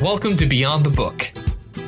Welcome 0.00 0.34
to 0.38 0.46
Beyond 0.46 0.86
the 0.86 0.90
Book. 0.90 1.30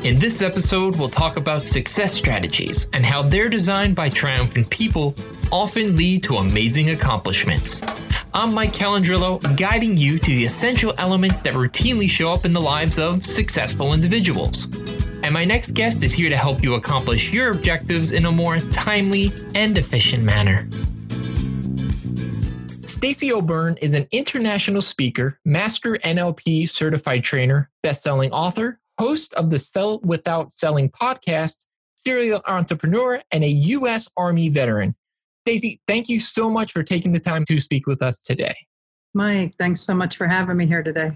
In 0.05 0.19
this 0.19 0.43
episode, 0.43 0.97
we'll 0.97 1.09
talk 1.09 1.39
about 1.39 1.63
success 1.63 2.13
strategies 2.13 2.91
and 2.93 3.07
how 3.07 3.23
they're 3.23 3.49
designed 3.49 3.97
by 3.97 4.11
triumphant 4.11 4.69
people 4.69 5.15
often 5.51 5.97
lead 5.97 6.23
to 6.25 6.35
amazing 6.35 6.91
accomplishments. 6.91 7.83
I'm 8.35 8.53
Mike 8.53 8.75
Calandrillo, 8.75 9.57
guiding 9.57 9.97
you 9.97 10.19
to 10.19 10.31
the 10.31 10.45
essential 10.45 10.93
elements 10.99 11.41
that 11.41 11.55
routinely 11.55 12.07
show 12.07 12.31
up 12.31 12.45
in 12.45 12.53
the 12.53 12.61
lives 12.61 12.99
of 12.99 13.25
successful 13.25 13.95
individuals. 13.95 14.67
And 15.23 15.33
my 15.33 15.47
next 15.47 15.71
guest 15.71 16.05
is 16.05 16.13
here 16.13 16.29
to 16.29 16.37
help 16.37 16.63
you 16.63 16.75
accomplish 16.75 17.33
your 17.33 17.51
objectives 17.51 18.13
in 18.13 18.27
a 18.27 18.31
more 18.31 18.59
timely 18.59 19.33
and 19.55 19.79
efficient 19.79 20.23
manner. 20.23 20.69
Stacey 22.85 23.33
O'Byrne 23.33 23.77
is 23.77 23.95
an 23.95 24.09
international 24.11 24.83
speaker, 24.83 25.39
master 25.45 25.95
NLP 25.99 26.69
certified 26.69 27.23
trainer, 27.23 27.71
best-selling 27.85 28.33
author, 28.33 28.81
host 28.99 29.33
of 29.35 29.51
the 29.51 29.59
Sell 29.61 30.01
Without 30.01 30.53
Selling 30.53 30.91
podcast, 30.91 31.65
serial 31.95 32.43
entrepreneur, 32.49 33.23
and 33.31 33.45
a 33.45 33.49
U.S. 33.49 34.09
Army 34.17 34.49
veteran. 34.49 34.97
Stacey, 35.45 35.81
thank 35.87 36.09
you 36.09 36.19
so 36.19 36.51
much 36.51 36.73
for 36.73 36.83
taking 36.83 37.13
the 37.13 37.21
time 37.21 37.45
to 37.45 37.61
speak 37.61 37.87
with 37.87 38.03
us 38.03 38.19
today. 38.19 38.55
Mike, 39.15 39.55
thanks 39.59 39.81
so 39.81 39.95
much 39.95 40.17
for 40.17 40.27
having 40.27 40.57
me 40.57 40.67
here 40.67 40.83
today. 40.83 41.13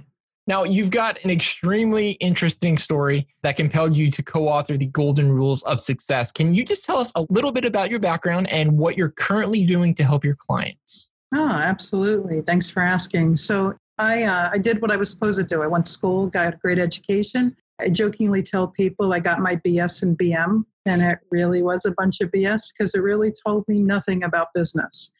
Now, 0.46 0.62
you've 0.62 0.90
got 0.90 1.18
an 1.24 1.30
extremely 1.30 2.12
interesting 2.12 2.78
story 2.78 3.26
that 3.42 3.56
compelled 3.56 3.96
you 3.96 4.08
to 4.12 4.22
co 4.22 4.46
author 4.46 4.76
the 4.76 4.86
Golden 4.86 5.32
Rules 5.32 5.64
of 5.64 5.80
Success. 5.80 6.30
Can 6.30 6.54
you 6.54 6.64
just 6.64 6.84
tell 6.84 6.98
us 6.98 7.10
a 7.16 7.26
little 7.28 7.50
bit 7.50 7.64
about 7.64 7.90
your 7.90 7.98
background 7.98 8.48
and 8.50 8.78
what 8.78 8.96
you're 8.96 9.10
currently 9.10 9.66
doing 9.66 9.96
to 9.96 10.04
help 10.04 10.24
your 10.24 10.36
clients? 10.36 11.10
Oh, 11.34 11.48
absolutely. 11.48 12.40
Thanks 12.40 12.70
for 12.70 12.82
asking. 12.82 13.36
So, 13.36 13.74
I, 13.98 14.24
uh, 14.24 14.50
I 14.52 14.58
did 14.58 14.82
what 14.82 14.90
I 14.90 14.96
was 14.96 15.10
supposed 15.10 15.38
to 15.38 15.44
do. 15.44 15.62
I 15.62 15.66
went 15.66 15.86
to 15.86 15.92
school, 15.92 16.26
got 16.28 16.54
a 16.54 16.56
great 16.58 16.78
education. 16.78 17.56
I 17.80 17.88
jokingly 17.88 18.42
tell 18.42 18.68
people 18.68 19.12
I 19.12 19.20
got 19.20 19.40
my 19.40 19.56
BS 19.56 20.02
and 20.02 20.18
BM, 20.18 20.64
and 20.86 21.02
it 21.02 21.18
really 21.30 21.62
was 21.62 21.84
a 21.84 21.92
bunch 21.92 22.20
of 22.20 22.30
BS 22.30 22.72
because 22.72 22.94
it 22.94 23.00
really 23.00 23.32
told 23.46 23.64
me 23.68 23.80
nothing 23.80 24.22
about 24.22 24.48
business. 24.54 25.12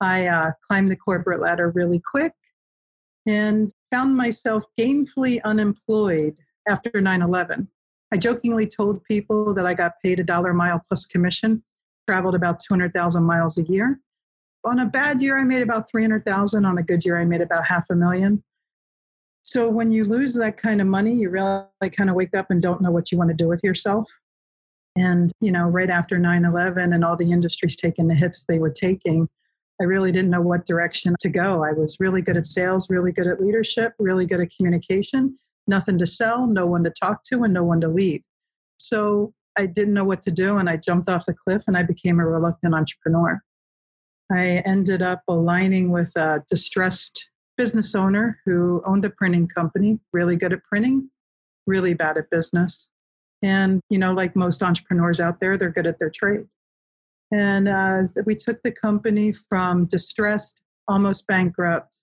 I 0.00 0.26
uh, 0.26 0.52
climbed 0.66 0.90
the 0.90 0.96
corporate 0.96 1.40
ladder 1.40 1.70
really 1.74 2.02
quick 2.10 2.32
and 3.26 3.72
found 3.90 4.16
myself 4.16 4.64
gainfully 4.78 5.40
unemployed 5.44 6.36
after 6.68 7.00
9 7.00 7.22
11. 7.22 7.68
I 8.12 8.16
jokingly 8.16 8.66
told 8.66 9.02
people 9.04 9.54
that 9.54 9.66
I 9.66 9.74
got 9.74 9.92
paid 10.02 10.20
a 10.20 10.24
dollar 10.24 10.50
a 10.50 10.54
mile 10.54 10.80
plus 10.86 11.06
commission, 11.06 11.62
traveled 12.08 12.34
about 12.34 12.60
200,000 12.60 13.22
miles 13.22 13.58
a 13.58 13.62
year. 13.62 13.98
On 14.64 14.78
a 14.80 14.86
bad 14.86 15.20
year, 15.20 15.38
I 15.38 15.44
made 15.44 15.62
about 15.62 15.90
300,000. 15.90 16.64
On 16.64 16.78
a 16.78 16.82
good 16.82 17.04
year, 17.04 17.20
I 17.20 17.24
made 17.24 17.42
about 17.42 17.66
half 17.66 17.86
a 17.90 17.94
million. 17.94 18.42
So 19.42 19.68
when 19.68 19.92
you 19.92 20.04
lose 20.04 20.32
that 20.34 20.56
kind 20.56 20.80
of 20.80 20.86
money, 20.86 21.12
you 21.12 21.28
really 21.28 21.66
kind 21.92 22.08
of 22.08 22.16
wake 22.16 22.34
up 22.34 22.46
and 22.50 22.62
don't 22.62 22.80
know 22.80 22.90
what 22.90 23.12
you 23.12 23.18
want 23.18 23.28
to 23.28 23.36
do 23.36 23.46
with 23.46 23.62
yourself. 23.62 24.08
And, 24.96 25.30
you 25.40 25.52
know, 25.52 25.64
right 25.64 25.90
after 25.90 26.18
9 26.18 26.44
11 26.44 26.92
and 26.92 27.04
all 27.04 27.16
the 27.16 27.30
industries 27.30 27.76
taking 27.76 28.08
the 28.08 28.14
hits 28.14 28.44
they 28.48 28.58
were 28.58 28.70
taking, 28.70 29.28
I 29.80 29.84
really 29.84 30.12
didn't 30.12 30.30
know 30.30 30.40
what 30.40 30.66
direction 30.66 31.14
to 31.20 31.28
go. 31.28 31.62
I 31.62 31.72
was 31.72 31.98
really 32.00 32.22
good 32.22 32.36
at 32.36 32.46
sales, 32.46 32.88
really 32.88 33.12
good 33.12 33.26
at 33.26 33.42
leadership, 33.42 33.92
really 33.98 34.24
good 34.24 34.40
at 34.40 34.54
communication, 34.56 35.38
nothing 35.66 35.98
to 35.98 36.06
sell, 36.06 36.46
no 36.46 36.64
one 36.64 36.84
to 36.84 36.90
talk 36.90 37.24
to, 37.24 37.42
and 37.42 37.52
no 37.52 37.64
one 37.64 37.80
to 37.80 37.88
lead. 37.88 38.22
So 38.78 39.34
I 39.58 39.66
didn't 39.66 39.94
know 39.94 40.04
what 40.04 40.22
to 40.22 40.30
do, 40.30 40.56
and 40.58 40.70
I 40.70 40.76
jumped 40.76 41.08
off 41.08 41.26
the 41.26 41.34
cliff 41.34 41.64
and 41.66 41.76
I 41.76 41.82
became 41.82 42.18
a 42.18 42.26
reluctant 42.26 42.74
entrepreneur. 42.74 43.42
I 44.34 44.62
ended 44.66 45.02
up 45.02 45.22
aligning 45.28 45.90
with 45.90 46.14
a 46.16 46.42
distressed 46.50 47.28
business 47.56 47.94
owner 47.94 48.40
who 48.44 48.82
owned 48.84 49.04
a 49.04 49.10
printing 49.10 49.46
company, 49.46 50.00
really 50.12 50.36
good 50.36 50.52
at 50.52 50.64
printing, 50.64 51.08
really 51.66 51.94
bad 51.94 52.16
at 52.16 52.30
business. 52.30 52.88
And, 53.42 53.80
you 53.90 53.98
know, 53.98 54.12
like 54.12 54.34
most 54.34 54.62
entrepreneurs 54.62 55.20
out 55.20 55.38
there, 55.38 55.56
they're 55.56 55.70
good 55.70 55.86
at 55.86 55.98
their 55.98 56.10
trade. 56.10 56.46
And 57.32 57.68
uh, 57.68 58.02
we 58.26 58.34
took 58.34 58.62
the 58.62 58.72
company 58.72 59.34
from 59.48 59.86
distressed, 59.86 60.60
almost 60.88 61.26
bankrupt, 61.26 61.96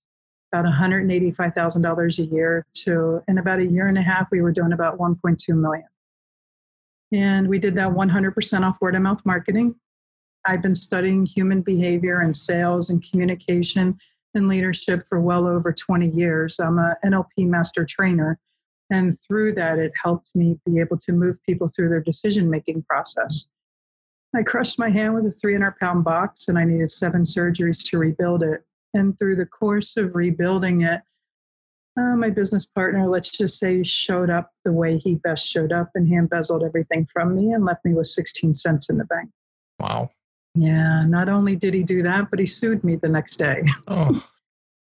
about 0.53 0.65
$185,000 0.65 2.19
a 2.19 2.25
year 2.25 2.65
to, 2.73 3.21
in 3.27 3.37
about 3.37 3.59
a 3.59 3.65
year 3.65 3.87
and 3.87 3.97
a 3.97 4.01
half, 4.01 4.27
we 4.31 4.41
were 4.41 4.51
doing 4.51 4.73
about 4.73 4.99
1.2 4.99 5.37
million. 5.55 5.87
And 7.13 7.47
we 7.47 7.59
did 7.59 7.75
that 7.75 7.89
100% 7.89 8.61
off 8.61 8.79
word 8.81 8.95
of 8.95 9.01
mouth 9.01 9.21
marketing. 9.25 9.75
I've 10.45 10.61
been 10.61 10.75
studying 10.75 11.25
human 11.25 11.61
behavior 11.61 12.21
and 12.21 12.35
sales 12.35 12.89
and 12.89 13.03
communication 13.07 13.97
and 14.33 14.47
leadership 14.47 15.05
for 15.07 15.19
well 15.19 15.47
over 15.47 15.71
20 15.71 16.09
years. 16.09 16.59
I'm 16.59 16.79
a 16.79 16.95
NLP 17.05 17.47
master 17.47 17.85
trainer. 17.85 18.39
And 18.89 19.17
through 19.19 19.53
that, 19.53 19.79
it 19.79 19.93
helped 20.01 20.31
me 20.35 20.59
be 20.65 20.79
able 20.79 20.97
to 20.99 21.13
move 21.13 21.37
people 21.43 21.69
through 21.69 21.89
their 21.89 22.01
decision 22.01 22.49
making 22.49 22.83
process. 22.83 23.47
I 24.35 24.43
crushed 24.43 24.79
my 24.79 24.89
hand 24.89 25.13
with 25.13 25.25
a 25.25 25.31
300 25.31 25.77
pound 25.77 26.03
box 26.03 26.47
and 26.47 26.57
I 26.57 26.63
needed 26.63 26.91
seven 26.91 27.23
surgeries 27.23 27.87
to 27.89 27.97
rebuild 27.97 28.43
it. 28.43 28.63
And 28.93 29.17
through 29.17 29.37
the 29.37 29.45
course 29.45 29.95
of 29.97 30.15
rebuilding 30.15 30.81
it, 30.81 31.01
uh, 31.99 32.15
my 32.15 32.29
business 32.29 32.65
partner, 32.65 33.07
let's 33.07 33.31
just 33.31 33.59
say, 33.59 33.83
showed 33.83 34.29
up 34.29 34.51
the 34.63 34.71
way 34.71 34.97
he 34.97 35.15
best 35.15 35.49
showed 35.49 35.73
up 35.73 35.91
and 35.95 36.07
he 36.07 36.15
embezzled 36.15 36.63
everything 36.63 37.05
from 37.11 37.35
me 37.35 37.51
and 37.51 37.65
left 37.65 37.83
me 37.83 37.93
with 37.93 38.07
16 38.07 38.53
cents 38.53 38.89
in 38.89 38.97
the 38.97 39.05
bank. 39.05 39.29
Wow. 39.79 40.09
Yeah, 40.55 41.05
not 41.05 41.29
only 41.29 41.55
did 41.55 41.73
he 41.73 41.83
do 41.83 42.03
that, 42.03 42.29
but 42.29 42.39
he 42.39 42.45
sued 42.45 42.83
me 42.83 42.95
the 42.95 43.09
next 43.09 43.37
day. 43.37 43.63
Oh. 43.87 44.25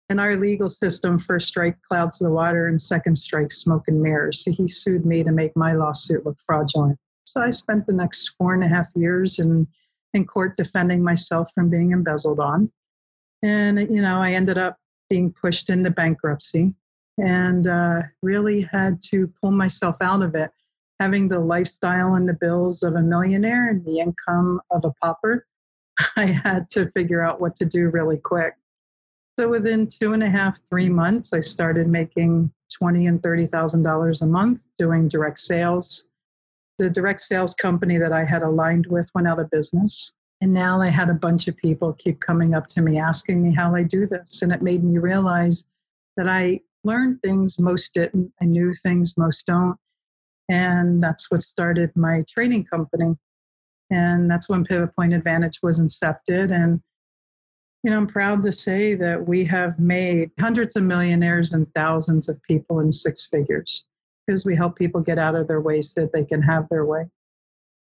In 0.08 0.18
our 0.18 0.36
legal 0.36 0.68
system, 0.68 1.20
first 1.20 1.46
strike 1.46 1.80
clouds 1.82 2.18
the 2.18 2.30
water 2.30 2.66
and 2.66 2.82
second 2.82 3.14
strike 3.14 3.52
smoke 3.52 3.86
and 3.86 4.02
mirrors. 4.02 4.42
So 4.42 4.50
he 4.50 4.66
sued 4.66 5.06
me 5.06 5.22
to 5.22 5.30
make 5.30 5.56
my 5.56 5.72
lawsuit 5.72 6.26
look 6.26 6.36
fraudulent. 6.44 6.98
So 7.22 7.40
I 7.40 7.50
spent 7.50 7.86
the 7.86 7.92
next 7.92 8.30
four 8.36 8.52
and 8.52 8.64
a 8.64 8.68
half 8.68 8.88
years 8.96 9.38
in, 9.38 9.68
in 10.12 10.26
court 10.26 10.56
defending 10.56 11.04
myself 11.04 11.52
from 11.54 11.70
being 11.70 11.92
embezzled 11.92 12.40
on. 12.40 12.72
And, 13.44 13.78
you 13.78 14.02
know, 14.02 14.20
I 14.20 14.32
ended 14.32 14.58
up 14.58 14.78
being 15.08 15.32
pushed 15.32 15.70
into 15.70 15.90
bankruptcy 15.90 16.74
and 17.16 17.68
uh, 17.68 18.02
really 18.20 18.62
had 18.62 19.00
to 19.10 19.32
pull 19.40 19.52
myself 19.52 19.94
out 20.00 20.22
of 20.22 20.34
it. 20.34 20.50
Having 20.98 21.28
the 21.28 21.38
lifestyle 21.38 22.16
and 22.16 22.28
the 22.28 22.34
bills 22.34 22.82
of 22.82 22.96
a 22.96 23.00
millionaire 23.00 23.70
and 23.70 23.84
the 23.84 24.00
income 24.00 24.60
of 24.72 24.84
a 24.84 24.92
pauper 25.00 25.46
I 26.16 26.26
had 26.26 26.70
to 26.70 26.90
figure 26.92 27.22
out 27.22 27.40
what 27.40 27.56
to 27.56 27.64
do 27.64 27.90
really 27.90 28.18
quick. 28.18 28.54
So 29.38 29.48
within 29.48 29.86
two 29.86 30.12
and 30.12 30.22
a 30.22 30.28
half, 30.28 30.58
three 30.68 30.88
months, 30.88 31.32
I 31.32 31.40
started 31.40 31.88
making 31.88 32.52
twenty 32.72 33.06
and 33.06 33.22
thirty 33.22 33.46
thousand 33.46 33.82
dollars 33.82 34.22
a 34.22 34.26
month 34.26 34.60
doing 34.78 35.08
direct 35.08 35.40
sales. 35.40 36.08
The 36.78 36.90
direct 36.90 37.20
sales 37.20 37.54
company 37.54 37.98
that 37.98 38.12
I 38.12 38.24
had 38.24 38.42
aligned 38.42 38.86
with 38.86 39.10
went 39.14 39.28
out 39.28 39.38
of 39.38 39.50
business. 39.50 40.12
And 40.40 40.54
now 40.54 40.80
I 40.80 40.88
had 40.88 41.10
a 41.10 41.14
bunch 41.14 41.48
of 41.48 41.56
people 41.56 41.92
keep 41.92 42.20
coming 42.20 42.54
up 42.54 42.66
to 42.68 42.80
me 42.80 42.98
asking 42.98 43.42
me 43.42 43.54
how 43.54 43.74
I 43.74 43.82
do 43.82 44.06
this. 44.06 44.40
And 44.40 44.52
it 44.52 44.62
made 44.62 44.82
me 44.82 44.98
realize 44.98 45.64
that 46.16 46.28
I 46.28 46.60
learned 46.82 47.20
things 47.22 47.58
most 47.58 47.92
didn't. 47.92 48.32
I 48.40 48.46
knew 48.46 48.74
things 48.82 49.18
most 49.18 49.46
don't. 49.46 49.76
And 50.48 51.02
that's 51.02 51.30
what 51.30 51.42
started 51.42 51.92
my 51.94 52.24
training 52.28 52.64
company. 52.64 53.16
And 53.90 54.30
that's 54.30 54.48
when 54.48 54.64
Pivot 54.64 54.94
Point 54.94 55.12
Advantage 55.12 55.58
was 55.62 55.80
incepted. 55.80 56.52
And, 56.52 56.80
you 57.82 57.90
know, 57.90 57.96
I'm 57.96 58.06
proud 58.06 58.42
to 58.44 58.52
say 58.52 58.94
that 58.94 59.26
we 59.26 59.44
have 59.46 59.78
made 59.78 60.30
hundreds 60.38 60.76
of 60.76 60.84
millionaires 60.84 61.52
and 61.52 61.66
thousands 61.74 62.28
of 62.28 62.40
people 62.42 62.80
in 62.80 62.92
six 62.92 63.26
figures 63.26 63.84
because 64.26 64.44
we 64.44 64.54
help 64.54 64.76
people 64.76 65.00
get 65.00 65.18
out 65.18 65.34
of 65.34 65.48
their 65.48 65.60
way 65.60 65.82
so 65.82 66.02
that 66.02 66.12
they 66.12 66.24
can 66.24 66.42
have 66.42 66.68
their 66.68 66.84
way. 66.84 67.06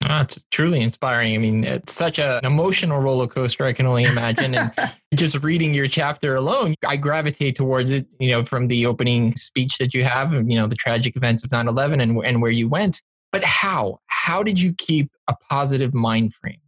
Oh, 0.09 0.21
it's 0.21 0.43
truly 0.51 0.81
inspiring. 0.81 1.33
I 1.33 1.37
mean, 1.37 1.63
it's 1.63 1.93
such 1.93 2.19
a, 2.19 2.39
an 2.39 2.45
emotional 2.45 2.99
roller 2.99 3.27
coaster, 3.27 3.65
I 3.65 3.73
can 3.73 3.85
only 3.85 4.03
imagine. 4.03 4.55
And 4.55 4.71
just 5.15 5.41
reading 5.43 5.73
your 5.73 5.87
chapter 5.87 6.35
alone, 6.35 6.75
I 6.85 6.97
gravitate 6.97 7.55
towards 7.55 7.91
it, 7.91 8.05
you 8.19 8.31
know, 8.31 8.43
from 8.43 8.65
the 8.65 8.85
opening 8.85 9.33
speech 9.35 9.77
that 9.77 9.93
you 9.93 10.03
have, 10.03 10.33
you 10.33 10.57
know, 10.57 10.67
the 10.67 10.75
tragic 10.75 11.15
events 11.15 11.43
of 11.43 11.51
9 11.51 11.67
11 11.67 12.01
and, 12.01 12.17
and 12.25 12.41
where 12.41 12.51
you 12.51 12.67
went. 12.67 13.01
But 13.33 13.43
how? 13.43 13.99
How 14.05 14.43
did 14.43 14.61
you 14.61 14.73
keep 14.77 15.09
a 15.27 15.35
positive 15.49 15.93
mind 15.93 16.35
frame? 16.35 16.61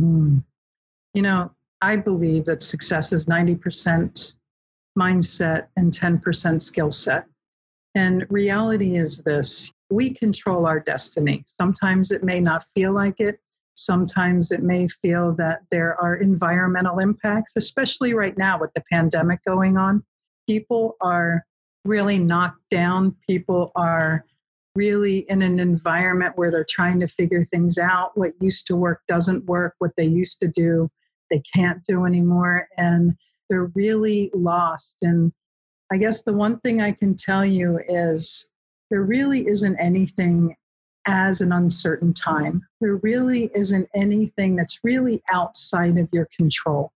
Mm. 0.00 0.42
You 1.14 1.22
know, 1.22 1.52
I 1.80 1.94
believe 1.96 2.44
that 2.46 2.62
success 2.62 3.12
is 3.12 3.26
90% 3.26 4.34
mindset 4.98 5.68
and 5.76 5.92
10% 5.92 6.60
skill 6.60 6.90
set. 6.90 7.24
And 7.94 8.26
reality 8.30 8.96
is 8.96 9.22
this 9.22 9.72
we 9.90 10.12
control 10.12 10.66
our 10.66 10.80
destiny. 10.80 11.44
Sometimes 11.46 12.10
it 12.10 12.22
may 12.22 12.40
not 12.40 12.64
feel 12.74 12.92
like 12.92 13.20
it. 13.20 13.38
Sometimes 13.74 14.50
it 14.50 14.62
may 14.62 14.88
feel 14.88 15.34
that 15.36 15.60
there 15.70 15.96
are 16.02 16.16
environmental 16.16 16.98
impacts, 16.98 17.52
especially 17.56 18.12
right 18.12 18.36
now 18.36 18.58
with 18.58 18.70
the 18.74 18.82
pandemic 18.90 19.38
going 19.46 19.76
on. 19.78 20.02
People 20.48 20.96
are 21.00 21.46
really 21.84 22.18
knocked 22.18 22.68
down. 22.70 23.14
People 23.26 23.70
are 23.76 24.24
really 24.78 25.26
in 25.28 25.42
an 25.42 25.58
environment 25.58 26.34
where 26.36 26.52
they're 26.52 26.64
trying 26.68 27.00
to 27.00 27.08
figure 27.08 27.42
things 27.42 27.78
out. 27.78 28.12
What 28.14 28.32
used 28.40 28.68
to 28.68 28.76
work 28.76 29.02
doesn't 29.08 29.44
work. 29.46 29.74
What 29.78 29.90
they 29.96 30.04
used 30.04 30.38
to 30.40 30.48
do, 30.48 30.88
they 31.32 31.42
can't 31.52 31.82
do 31.88 32.04
anymore. 32.04 32.68
And 32.76 33.16
they're 33.50 33.72
really 33.74 34.30
lost. 34.34 34.96
And 35.02 35.32
I 35.92 35.96
guess 35.96 36.22
the 36.22 36.32
one 36.32 36.60
thing 36.60 36.80
I 36.80 36.92
can 36.92 37.16
tell 37.16 37.44
you 37.44 37.80
is 37.88 38.48
there 38.90 39.02
really 39.02 39.48
isn't 39.48 39.76
anything 39.80 40.54
as 41.06 41.40
an 41.40 41.50
uncertain 41.50 42.14
time. 42.14 42.62
There 42.80 42.96
really 42.96 43.50
isn't 43.54 43.88
anything 43.96 44.54
that's 44.54 44.78
really 44.84 45.20
outside 45.32 45.98
of 45.98 46.08
your 46.12 46.28
control. 46.36 46.92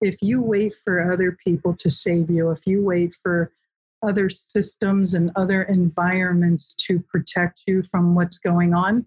If 0.00 0.16
you 0.20 0.42
wait 0.42 0.74
for 0.84 1.12
other 1.12 1.36
people 1.44 1.76
to 1.78 1.90
save 1.90 2.28
you, 2.28 2.50
if 2.50 2.60
you 2.66 2.82
wait 2.82 3.14
for 3.22 3.52
other 4.02 4.28
systems 4.30 5.14
and 5.14 5.30
other 5.36 5.62
environments 5.62 6.74
to 6.74 7.00
protect 7.00 7.62
you 7.66 7.82
from 7.82 8.14
what's 8.14 8.38
going 8.38 8.74
on, 8.74 9.06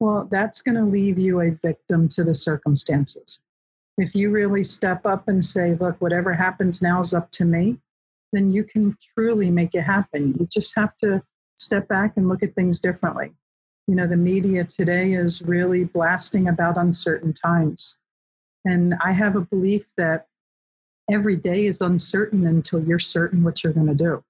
well, 0.00 0.28
that's 0.30 0.62
going 0.62 0.74
to 0.74 0.84
leave 0.84 1.18
you 1.18 1.40
a 1.40 1.50
victim 1.50 2.08
to 2.08 2.24
the 2.24 2.34
circumstances. 2.34 3.40
If 3.98 4.14
you 4.14 4.30
really 4.30 4.62
step 4.62 5.06
up 5.06 5.28
and 5.28 5.42
say, 5.42 5.74
look, 5.74 6.00
whatever 6.00 6.34
happens 6.34 6.82
now 6.82 7.00
is 7.00 7.14
up 7.14 7.30
to 7.32 7.44
me, 7.44 7.78
then 8.32 8.50
you 8.50 8.64
can 8.64 8.96
truly 9.14 9.50
make 9.50 9.74
it 9.74 9.82
happen. 9.82 10.34
You 10.38 10.46
just 10.46 10.74
have 10.76 10.96
to 10.98 11.22
step 11.56 11.88
back 11.88 12.14
and 12.16 12.28
look 12.28 12.42
at 12.42 12.54
things 12.54 12.80
differently 12.80 13.32
you 13.86 13.94
know, 13.94 14.06
the 14.06 14.16
media 14.16 14.64
today 14.64 15.12
is 15.12 15.42
really 15.42 15.84
blasting 15.84 16.48
about 16.48 16.76
uncertain 16.76 17.32
times. 17.32 17.96
And 18.64 18.94
I 19.04 19.12
have 19.12 19.36
a 19.36 19.42
belief 19.42 19.86
that 19.96 20.26
every 21.10 21.36
day 21.36 21.66
is 21.66 21.80
uncertain 21.80 22.46
until 22.46 22.82
you're 22.82 22.98
certain 22.98 23.42
what 23.44 23.62
you're 23.62 23.72
going 23.72 23.86
to 23.86 23.94
do. 23.94 24.22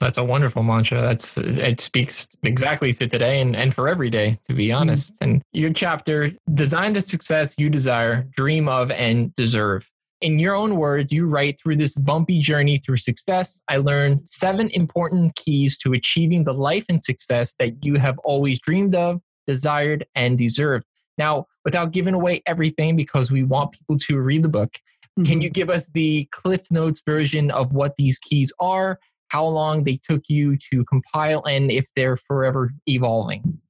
That's 0.00 0.18
a 0.18 0.24
wonderful 0.24 0.62
mantra. 0.62 1.00
That's 1.00 1.38
it 1.38 1.80
speaks 1.80 2.28
exactly 2.42 2.92
to 2.92 3.06
today 3.06 3.40
and, 3.40 3.56
and 3.56 3.74
for 3.74 3.88
every 3.88 4.10
day, 4.10 4.38
to 4.46 4.54
be 4.54 4.66
mm-hmm. 4.66 4.80
honest. 4.80 5.14
Mm-hmm. 5.14 5.24
And 5.24 5.42
your 5.52 5.72
chapter, 5.72 6.32
design 6.52 6.92
the 6.92 7.00
success 7.00 7.54
you 7.56 7.70
desire, 7.70 8.26
dream 8.36 8.68
of, 8.68 8.90
and 8.90 9.34
deserve 9.36 9.90
in 10.20 10.38
your 10.38 10.54
own 10.54 10.76
words, 10.76 11.12
you 11.12 11.28
write 11.28 11.60
through 11.60 11.76
this 11.76 11.94
bumpy 11.94 12.38
journey 12.38 12.78
through 12.78 12.96
success, 12.96 13.60
I 13.68 13.76
learned 13.76 14.26
seven 14.26 14.70
important 14.72 15.34
keys 15.34 15.76
to 15.78 15.92
achieving 15.92 16.44
the 16.44 16.54
life 16.54 16.86
and 16.88 17.02
success 17.02 17.54
that 17.58 17.84
you 17.84 17.94
have 17.96 18.18
always 18.20 18.58
dreamed 18.60 18.94
of, 18.94 19.20
desired, 19.46 20.06
and 20.14 20.38
deserved. 20.38 20.86
Now, 21.18 21.46
without 21.64 21.92
giving 21.92 22.14
away 22.14 22.42
everything, 22.46 22.96
because 22.96 23.30
we 23.30 23.42
want 23.42 23.72
people 23.72 23.98
to 23.98 24.18
read 24.18 24.42
the 24.42 24.48
book, 24.48 24.76
mm-hmm. 25.18 25.24
can 25.24 25.40
you 25.40 25.50
give 25.50 25.70
us 25.70 25.88
the 25.88 26.28
Cliff 26.32 26.62
Notes 26.70 27.02
version 27.04 27.50
of 27.50 27.72
what 27.72 27.96
these 27.96 28.18
keys 28.18 28.52
are, 28.60 28.98
how 29.28 29.46
long 29.46 29.84
they 29.84 29.98
took 30.02 30.22
you 30.28 30.56
to 30.70 30.84
compile, 30.84 31.44
and 31.44 31.70
if 31.70 31.86
they're 31.94 32.16
forever 32.16 32.70
evolving? 32.86 33.60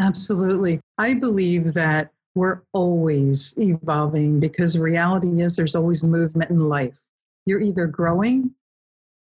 Absolutely. 0.00 0.80
I 0.98 1.14
believe 1.14 1.74
that 1.74 2.10
we're 2.34 2.62
always 2.72 3.54
evolving 3.58 4.40
because 4.40 4.78
reality 4.78 5.42
is 5.42 5.54
there's 5.54 5.74
always 5.74 6.02
movement 6.02 6.50
in 6.50 6.68
life. 6.68 6.98
You're 7.44 7.60
either 7.60 7.86
growing 7.86 8.52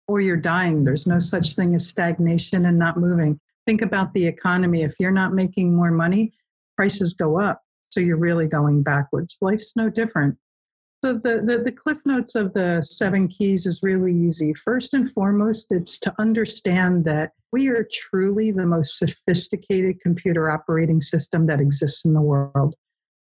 or 0.08 0.20
you're 0.20 0.36
dying. 0.36 0.84
There's 0.84 1.06
no 1.06 1.18
such 1.18 1.54
thing 1.54 1.74
as 1.74 1.86
stagnation 1.86 2.66
and 2.66 2.78
not 2.78 2.96
moving. 2.96 3.38
Think 3.66 3.82
about 3.82 4.12
the 4.12 4.26
economy. 4.26 4.82
If 4.82 4.94
you're 4.98 5.10
not 5.10 5.34
making 5.34 5.74
more 5.74 5.90
money, 5.90 6.32
prices 6.76 7.14
go 7.14 7.40
up. 7.40 7.62
So 7.90 8.00
you're 8.00 8.18
really 8.18 8.48
going 8.48 8.82
backwards. 8.82 9.36
Life's 9.40 9.74
no 9.76 9.88
different. 9.88 10.36
So 11.06 11.12
the, 11.12 11.40
the, 11.40 11.62
the 11.64 11.70
cliff 11.70 11.98
notes 12.04 12.34
of 12.34 12.52
the 12.52 12.82
seven 12.82 13.28
keys 13.28 13.64
is 13.64 13.80
really 13.80 14.12
easy. 14.12 14.52
First 14.54 14.92
and 14.92 15.08
foremost, 15.12 15.70
it's 15.70 16.00
to 16.00 16.12
understand 16.18 17.04
that 17.04 17.30
we 17.52 17.68
are 17.68 17.86
truly 17.92 18.50
the 18.50 18.66
most 18.66 18.98
sophisticated 18.98 20.00
computer 20.00 20.50
operating 20.50 21.00
system 21.00 21.46
that 21.46 21.60
exists 21.60 22.04
in 22.04 22.12
the 22.12 22.20
world 22.20 22.74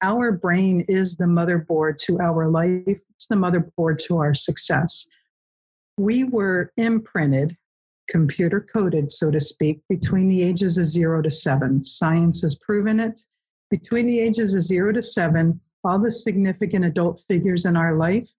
our 0.02 0.32
brain 0.32 0.86
is 0.88 1.16
the 1.18 1.26
motherboard 1.26 1.98
to 1.98 2.20
our 2.20 2.50
life, 2.50 3.00
it's 3.10 3.28
the 3.28 3.36
motherboard 3.36 3.98
to 3.98 4.18
our 4.18 4.34
success. 4.34 5.06
We 5.98 6.24
were 6.24 6.72
imprinted, 6.78 7.58
computer 8.08 8.62
coded, 8.62 9.12
so 9.12 9.30
to 9.30 9.40
speak, 9.40 9.82
between 9.90 10.30
the 10.30 10.42
ages 10.42 10.78
of 10.78 10.86
zero 10.86 11.22
to 11.22 11.30
seven. 11.30 11.84
Science 11.84 12.42
has 12.42 12.56
proven 12.56 13.00
it. 13.00 13.20
Between 13.70 14.08
the 14.08 14.20
ages 14.20 14.56
of 14.56 14.62
zero 14.62 14.94
to 14.94 15.02
seven, 15.02 15.60
all 15.84 16.00
the 16.00 16.12
significant 16.12 16.86
adult 16.86 17.24
figures 17.28 17.66
in 17.66 17.76
our 17.76 17.96
life, 17.96 18.30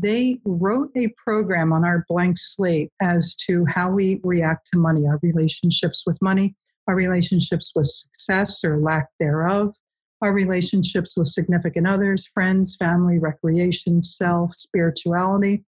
they 0.00 0.40
wrote 0.44 0.90
a 0.96 1.14
program 1.16 1.72
on 1.72 1.84
our 1.84 2.04
blank 2.08 2.36
slate 2.36 2.90
as 3.00 3.36
to 3.36 3.64
how 3.66 3.90
we 3.90 4.20
react 4.24 4.68
to 4.72 4.78
money, 4.78 5.06
our 5.06 5.18
relationships 5.22 6.04
with 6.06 6.20
money, 6.20 6.54
our 6.88 6.94
relationships 6.94 7.72
with 7.74 7.86
success 7.86 8.64
or 8.64 8.78
lack 8.78 9.08
thereof, 9.20 9.74
our 10.20 10.32
relationships 10.32 11.16
with 11.16 11.28
significant 11.28 11.86
others, 11.86 12.26
friends, 12.34 12.76
family, 12.76 13.18
recreation, 13.18 14.02
self, 14.02 14.54
spirituality, 14.54 15.64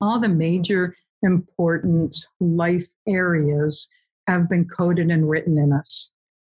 all 0.00 0.20
the 0.20 0.28
major 0.28 0.94
important 1.22 2.26
life 2.40 2.86
areas 3.08 3.88
have 4.28 4.48
been 4.48 4.68
coded 4.68 5.10
and 5.10 5.28
written 5.28 5.58
in 5.58 5.72
us. 5.72 6.10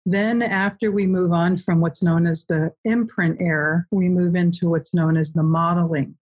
Then, 0.05 0.41
after 0.41 0.91
we 0.91 1.05
move 1.05 1.31
on 1.31 1.57
from 1.57 1.81
what's 1.81 2.01
known 2.01 2.25
as 2.25 2.45
the 2.45 2.73
imprint 2.85 3.41
era, 3.41 3.85
we 3.91 4.09
move 4.09 4.35
into 4.35 4.69
what's 4.69 4.93
known 4.93 5.17
as 5.17 5.33
the 5.33 5.43
modeling 5.43 6.17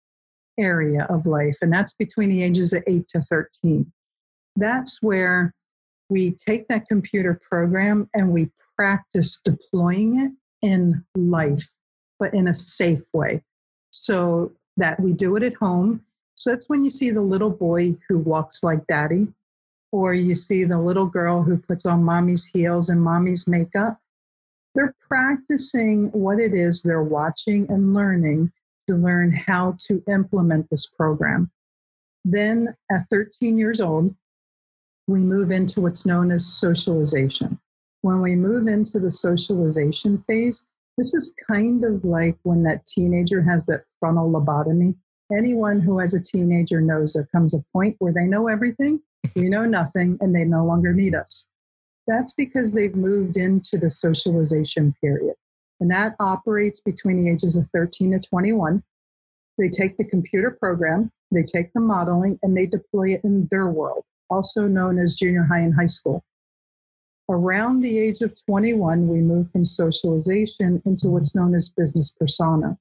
area 0.59 1.07
of 1.11 1.27
life, 1.27 1.59
and 1.61 1.73
that's 1.73 1.93
between 1.95 2.29
the 2.29 2.43
ages 2.43 2.73
of 2.73 2.83
8 2.87 3.07
to 3.09 3.21
13. 3.21 3.93
That's 4.57 5.03
where 5.03 5.53
we 6.09 6.33
take 6.33 6.69
that 6.69 6.87
computer 6.87 7.41
program 7.49 8.09
and 8.15 8.31
we 8.31 8.51
practice 8.77 9.41
deploying 9.41 10.21
it 10.21 10.33
in 10.67 11.05
life, 11.17 11.73
but 12.19 12.33
in 12.35 12.49
a 12.49 12.55
safe 12.55 13.03
way. 13.13 13.43
So 13.91 14.53
that 14.77 15.01
we 15.01 15.13
do 15.13 15.37
it 15.37 15.43
at 15.43 15.55
home. 15.55 16.03
So 16.37 16.51
that's 16.51 16.69
when 16.69 16.85
you 16.85 16.91
see 16.91 17.11
the 17.11 17.21
little 17.21 17.51
boy 17.51 17.97
who 18.09 18.19
walks 18.19 18.63
like 18.63 18.87
daddy, 18.87 19.29
or 19.95 20.15
you 20.15 20.35
see 20.35 20.65
the 20.65 20.81
little 20.81 21.07
girl 21.07 21.43
who 21.43 21.57
puts 21.57 21.87
on 21.87 22.03
mommy's 22.03 22.45
heels 22.45 22.89
and 22.89 23.01
mommy's 23.01 23.47
makeup. 23.47 23.99
They're 24.75 24.95
practicing 25.09 26.11
what 26.11 26.41
it 26.41 26.53
is 26.53 26.83
they're 26.83 27.03
watching 27.03 27.71
and 27.71 27.95
learning 27.95 28.51
to 28.89 28.97
learn 28.97 29.31
how 29.31 29.77
to 29.87 30.03
implement 30.11 30.69
this 30.71 30.87
program. 30.87 31.51
Then 32.25 32.75
at 32.91 33.09
13 33.11 33.57
years 33.57 33.81
old, 33.81 34.15
we 35.07 35.21
move 35.21 35.51
into 35.51 35.81
what's 35.81 36.05
known 36.07 36.33
as 36.33 36.45
socialization 36.45 37.61
when 38.05 38.21
we 38.21 38.37
move 38.37 38.69
into 38.69 38.99
the 38.99 39.11
socialization 39.11 40.23
phase, 40.27 40.67
this 40.99 41.15
is 41.15 41.35
kind 41.51 41.85
of 41.85 42.05
like 42.05 42.37
when 42.43 42.63
that 42.65 42.85
teenager 42.85 43.43
has 43.43 43.65
that 43.65 43.85
frontal 43.99 44.31
lobotomy. 44.31 44.95
Anyone 45.33 45.81
who 45.81 45.99
has 46.01 46.13
a 46.13 46.21
teenager 46.21 46.83
knows 46.83 47.15
there 47.15 47.27
comes 47.35 47.55
a 47.55 47.65
point 47.73 47.97
where 48.01 48.13
they 48.13 48.27
know 48.27 48.47
everything, 48.47 49.01
we 49.35 49.49
know 49.49 49.65
nothing, 49.65 50.19
and 50.21 50.35
they 50.35 50.45
no 50.45 50.65
longer 50.65 50.93
need 50.93 51.15
us. 51.15 51.47
That's 52.07 52.33
because 52.33 52.73
they've 52.73 52.95
moved 52.95 53.37
into 53.37 53.79
the 53.79 53.91
socialization 53.91 54.95
period. 55.01 55.35
And 55.81 55.91
that 55.91 56.15
operates 56.21 56.81
between 56.81 57.25
the 57.25 57.31
ages 57.31 57.57
of 57.57 57.69
13 57.75 58.13
to 58.13 58.21
21. 58.21 58.83
They 59.59 59.69
take 59.69 59.97
the 59.97 60.05
computer 60.05 60.51
program, 60.51 61.11
they 61.31 61.43
take 61.43 61.73
the 61.73 61.81
modeling, 61.81 62.39
and 62.43 62.57
they 62.57 62.67
deploy 62.67 63.15
it 63.15 63.23
in 63.25 63.49
their 63.51 63.69
world, 63.69 64.05
also 64.31 64.67
known 64.67 64.99
as 64.99 65.15
junior 65.15 65.45
high 65.45 65.61
and 65.61 65.75
high 65.75 65.87
school. 65.87 66.25
Around 67.31 67.81
the 67.81 67.99
age 67.99 68.21
of 68.21 68.35
21, 68.45 69.09
we 69.09 69.21
move 69.21 69.51
from 69.51 69.65
socialization 69.65 70.83
into 70.85 71.09
what's 71.09 71.35
known 71.35 71.55
as 71.55 71.71
business 71.71 72.11
persona. 72.11 72.77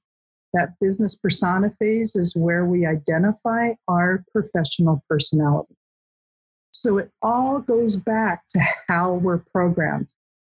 That 0.52 0.74
business 0.80 1.14
persona 1.14 1.72
phase 1.78 2.14
is 2.14 2.36
where 2.36 2.66
we 2.66 2.86
identify 2.86 3.72
our 3.88 4.22
professional 4.32 5.02
personality. 5.08 5.74
So 6.74 6.98
it 6.98 7.10
all 7.22 7.60
goes 7.60 7.96
back 7.96 8.42
to 8.50 8.60
how 8.88 9.14
we're 9.14 9.38
programmed. 9.38 10.08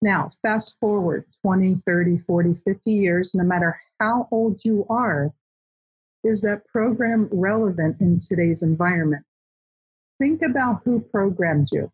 Now, 0.03 0.31
fast 0.43 0.77
forward 0.81 1.25
20, 1.43 1.83
30, 1.87 2.19
40, 2.19 2.55
50 2.55 2.91
years, 2.91 3.35
no 3.35 3.45
matter 3.45 3.81
how 4.01 4.29
old 4.31 4.61
you 4.65 4.87
are, 4.89 5.33
is 6.25 6.43
that 6.43 6.67
program 6.67 7.29
relevant 7.31 8.01
in 8.01 8.19
today's 8.19 8.63
environment? 8.63 9.25
Think 10.21 10.43
about 10.43 10.83
who 10.85 11.01
programmed 11.01 11.69
you 11.73 11.93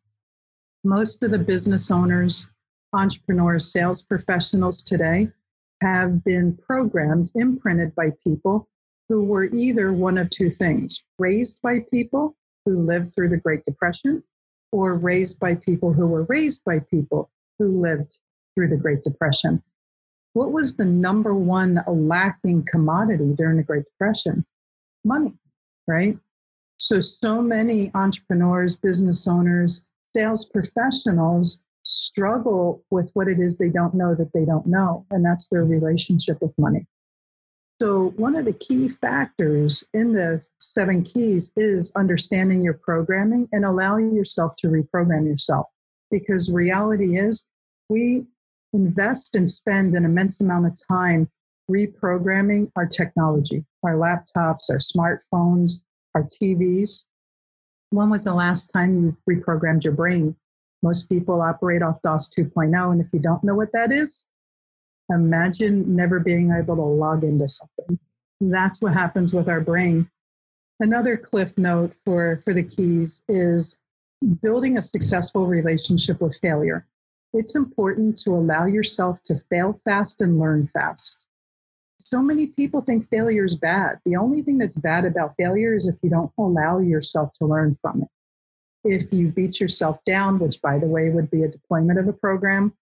most 0.84 1.22
of 1.22 1.30
the 1.30 1.38
business 1.38 1.90
owners, 1.90 2.50
entrepreneurs, 2.92 3.72
sales 3.72 4.02
professionals 4.02 4.82
today 4.82 5.28
have 5.80 6.24
been 6.24 6.56
programmed, 6.56 7.30
imprinted 7.34 7.94
by 7.94 8.10
people 8.22 8.68
who 9.08 9.24
were 9.24 9.44
either 9.44 9.92
one 9.92 10.18
of 10.18 10.30
two 10.30 10.50
things 10.50 11.02
raised 11.18 11.58
by 11.62 11.78
people 11.90 12.36
who 12.64 12.82
lived 12.82 13.14
through 13.14 13.28
the 13.28 13.36
Great 13.36 13.64
Depression, 13.64 14.22
or 14.70 14.94
raised 14.94 15.38
by 15.38 15.54
people 15.54 15.92
who 15.92 16.06
were 16.06 16.24
raised 16.24 16.64
by 16.64 16.78
people 16.78 17.30
who 17.58 17.66
lived 17.66 18.18
through 18.54 18.68
the 18.68 18.76
Great 18.76 19.02
Depression. 19.02 19.62
What 20.34 20.52
was 20.52 20.76
the 20.76 20.84
number 20.84 21.34
one 21.34 21.82
lacking 21.86 22.66
commodity 22.70 23.34
during 23.36 23.58
the 23.58 23.62
Great 23.62 23.84
Depression? 23.84 24.46
Money, 25.04 25.34
right? 25.86 26.18
So, 26.78 27.00
so 27.00 27.42
many 27.42 27.90
entrepreneurs, 27.94 28.76
business 28.76 29.26
owners, 29.26 29.84
sales 30.16 30.44
professionals 30.44 31.62
struggle 31.84 32.82
with 32.90 33.10
what 33.14 33.28
it 33.28 33.40
is 33.40 33.58
they 33.58 33.68
don't 33.68 33.94
know 33.94 34.14
that 34.14 34.32
they 34.32 34.44
don't 34.44 34.66
know, 34.66 35.04
and 35.10 35.24
that's 35.24 35.48
their 35.48 35.64
relationship 35.64 36.40
with 36.40 36.56
money. 36.58 36.86
So, 37.82 38.10
one 38.10 38.36
of 38.36 38.44
the 38.44 38.52
key 38.52 38.86
factors 38.86 39.82
in 39.92 40.12
the 40.12 40.40
seven 40.60 41.02
keys 41.02 41.50
is 41.56 41.90
understanding 41.96 42.62
your 42.62 42.74
programming 42.74 43.48
and 43.50 43.64
allowing 43.64 44.14
yourself 44.14 44.54
to 44.58 44.68
reprogram 44.68 45.26
yourself. 45.26 45.66
because 46.08 46.48
reality 46.48 47.18
is 47.18 47.44
we 47.88 48.24
invest 48.72 49.34
and 49.34 49.50
spend 49.50 49.96
an 49.96 50.04
immense 50.04 50.40
amount 50.40 50.66
of 50.66 50.78
time 50.86 51.28
reprogramming 51.68 52.70
our 52.76 52.86
technology, 52.86 53.64
our 53.82 53.96
laptops, 53.96 54.70
our 54.70 54.78
smartphones, 54.78 55.82
our 56.14 56.22
TVs. 56.22 57.06
When 57.90 58.10
was 58.10 58.22
the 58.22 58.34
last 58.34 58.68
time 58.68 58.94
you 59.02 59.16
reprogrammed 59.28 59.82
your 59.82 59.94
brain? 59.94 60.36
Most 60.84 61.08
people 61.08 61.40
operate 61.40 61.82
off 61.82 62.00
DOS 62.02 62.28
2.0, 62.28 62.92
and 62.92 63.00
if 63.00 63.08
you 63.12 63.18
don't 63.18 63.42
know 63.42 63.56
what 63.56 63.72
that 63.72 63.90
is, 63.90 64.24
imagine 65.12 65.94
never 65.94 66.20
being 66.20 66.50
able 66.50 66.76
to 66.76 66.82
log 66.82 67.24
into 67.24 67.48
something. 67.48 67.98
That's 68.40 68.80
what 68.80 68.94
happens 68.94 69.32
with 69.32 69.48
our 69.48 69.60
brain. 69.60 70.10
Another 70.80 71.16
cliff 71.16 71.56
note 71.56 71.94
for, 72.04 72.40
for 72.44 72.52
the 72.52 72.62
keys 72.62 73.22
is 73.28 73.76
building 74.42 74.76
a 74.76 74.82
successful 74.82 75.46
relationship 75.46 76.20
with 76.20 76.36
failure. 76.40 76.86
It's 77.32 77.54
important 77.54 78.16
to 78.18 78.30
allow 78.30 78.66
yourself 78.66 79.22
to 79.24 79.36
fail 79.36 79.80
fast 79.84 80.20
and 80.20 80.38
learn 80.38 80.66
fast. 80.66 81.24
So 82.04 82.20
many 82.20 82.48
people 82.48 82.80
think 82.80 83.08
failure 83.08 83.44
is 83.44 83.54
bad. 83.54 83.98
The 84.04 84.16
only 84.16 84.42
thing 84.42 84.58
that's 84.58 84.74
bad 84.74 85.04
about 85.04 85.34
failure 85.38 85.74
is 85.74 85.86
if 85.86 85.96
you 86.02 86.10
don't 86.10 86.32
allow 86.36 86.78
yourself 86.78 87.32
to 87.34 87.46
learn 87.46 87.78
from 87.80 88.02
it. 88.02 88.08
If 88.84 89.12
you 89.12 89.28
beat 89.28 89.60
yourself 89.60 89.98
down, 90.04 90.40
which 90.40 90.60
by 90.60 90.78
the 90.78 90.86
way 90.86 91.08
would 91.10 91.30
be 91.30 91.44
a 91.44 91.48
deployment 91.48 91.98
of 91.98 92.08
a 92.08 92.12
program, 92.12 92.74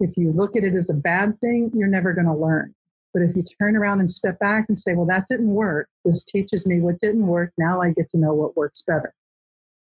if 0.00 0.16
you 0.16 0.32
look 0.32 0.56
at 0.56 0.64
it 0.64 0.74
as 0.74 0.90
a 0.90 0.94
bad 0.94 1.38
thing, 1.40 1.70
you're 1.74 1.88
never 1.88 2.12
going 2.12 2.26
to 2.26 2.34
learn. 2.34 2.74
But 3.12 3.22
if 3.22 3.34
you 3.34 3.42
turn 3.42 3.76
around 3.76 4.00
and 4.00 4.10
step 4.10 4.38
back 4.38 4.66
and 4.68 4.78
say, 4.78 4.94
well, 4.94 5.06
that 5.06 5.26
didn't 5.28 5.48
work, 5.48 5.88
this 6.04 6.22
teaches 6.22 6.66
me 6.66 6.80
what 6.80 7.00
didn't 7.00 7.26
work, 7.26 7.52
now 7.58 7.80
I 7.80 7.90
get 7.90 8.08
to 8.10 8.18
know 8.18 8.34
what 8.34 8.56
works 8.56 8.82
better. 8.82 9.14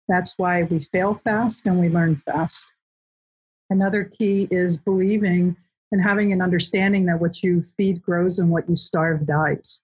That's 0.08 0.34
why 0.38 0.63
we 0.63 0.79
fail 0.79 1.15
fast 1.15 1.65
and 1.65 1.79
we 1.79 1.89
learn 1.89 2.17
fast. 2.17 2.72
Another 3.70 4.03
key 4.03 4.48
is 4.51 4.77
believing 4.77 5.55
and 5.91 6.01
having 6.01 6.34
an 6.34 6.41
understanding 6.41 7.05
that 7.05 7.20
what 7.20 7.41
you 7.41 7.63
feed 7.77 8.01
grows 8.01 8.39
and 8.39 8.50
what 8.50 8.67
you 8.67 8.75
starve 8.75 9.25
dies. 9.25 9.82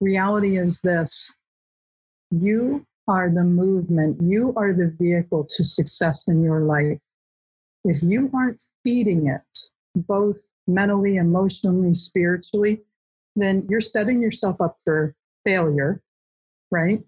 Reality 0.00 0.58
is 0.58 0.80
this 0.80 1.32
you 2.30 2.84
are 3.06 3.30
the 3.30 3.44
movement, 3.44 4.20
you 4.20 4.52
are 4.56 4.72
the 4.72 4.94
vehicle 4.98 5.46
to 5.48 5.62
success 5.62 6.26
in 6.26 6.42
your 6.42 6.60
life. 6.62 6.98
If 7.86 8.02
you 8.02 8.28
aren't 8.34 8.64
feeding 8.82 9.28
it, 9.28 9.58
both 9.94 10.38
mentally, 10.66 11.18
emotionally, 11.18 11.94
spiritually, 11.94 12.82
then 13.36 13.64
you're 13.68 13.80
setting 13.80 14.20
yourself 14.20 14.60
up 14.60 14.78
for 14.84 15.14
failure, 15.44 16.02
right? 16.72 17.04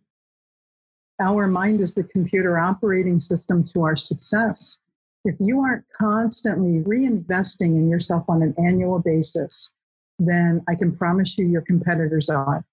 Our 1.21 1.49
mind 1.49 1.81
is 1.81 1.95
the 1.95 2.05
computer 2.05 2.61
operating 2.61 3.19
system 3.19 3.65
to 3.73 3.83
our 3.83 3.97
success. 3.97 4.79
If 5.25 5.35
you 5.41 5.61
aren't 5.63 5.85
constantly 5.99 6.79
reinvesting 6.85 7.75
in 7.75 7.91
yourself 7.91 8.27
on 8.29 8.43
an 8.43 8.55
annual 8.57 9.01
basis, 9.01 9.73
then 10.21 10.63
I 10.69 10.77
can 10.77 10.97
promise 10.97 11.37
you 11.37 11.49
your 11.49 11.63
competitors 11.63 12.29
are. 12.29 12.65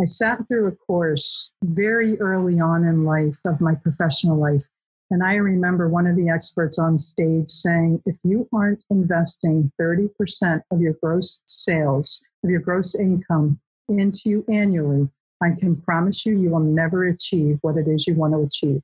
I 0.00 0.04
sat 0.04 0.46
through 0.46 0.68
a 0.68 0.76
course 0.76 1.50
very 1.64 2.20
early 2.20 2.60
on 2.60 2.84
in 2.84 3.04
life 3.04 3.38
of 3.44 3.60
my 3.60 3.74
professional 3.74 4.36
life 4.38 4.62
and 5.10 5.24
I 5.24 5.36
remember 5.36 5.88
one 5.88 6.06
of 6.06 6.16
the 6.16 6.28
experts 6.28 6.78
on 6.78 6.98
stage 6.98 7.48
saying, 7.48 8.02
if 8.04 8.16
you 8.24 8.46
aren't 8.52 8.84
investing 8.90 9.72
30% 9.80 10.62
of 10.70 10.80
your 10.80 10.94
gross 11.02 11.40
sales, 11.46 12.22
of 12.44 12.50
your 12.50 12.60
gross 12.60 12.94
income 12.94 13.58
into 13.88 14.20
you 14.26 14.44
annually, 14.50 15.08
I 15.42 15.50
can 15.58 15.76
promise 15.76 16.26
you, 16.26 16.38
you 16.38 16.50
will 16.50 16.60
never 16.60 17.04
achieve 17.04 17.58
what 17.62 17.76
it 17.78 17.88
is 17.88 18.06
you 18.06 18.14
want 18.14 18.34
to 18.34 18.40
achieve. 18.40 18.82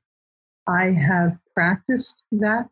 I 0.67 0.91
have 0.91 1.37
practiced 1.53 2.23
that 2.31 2.69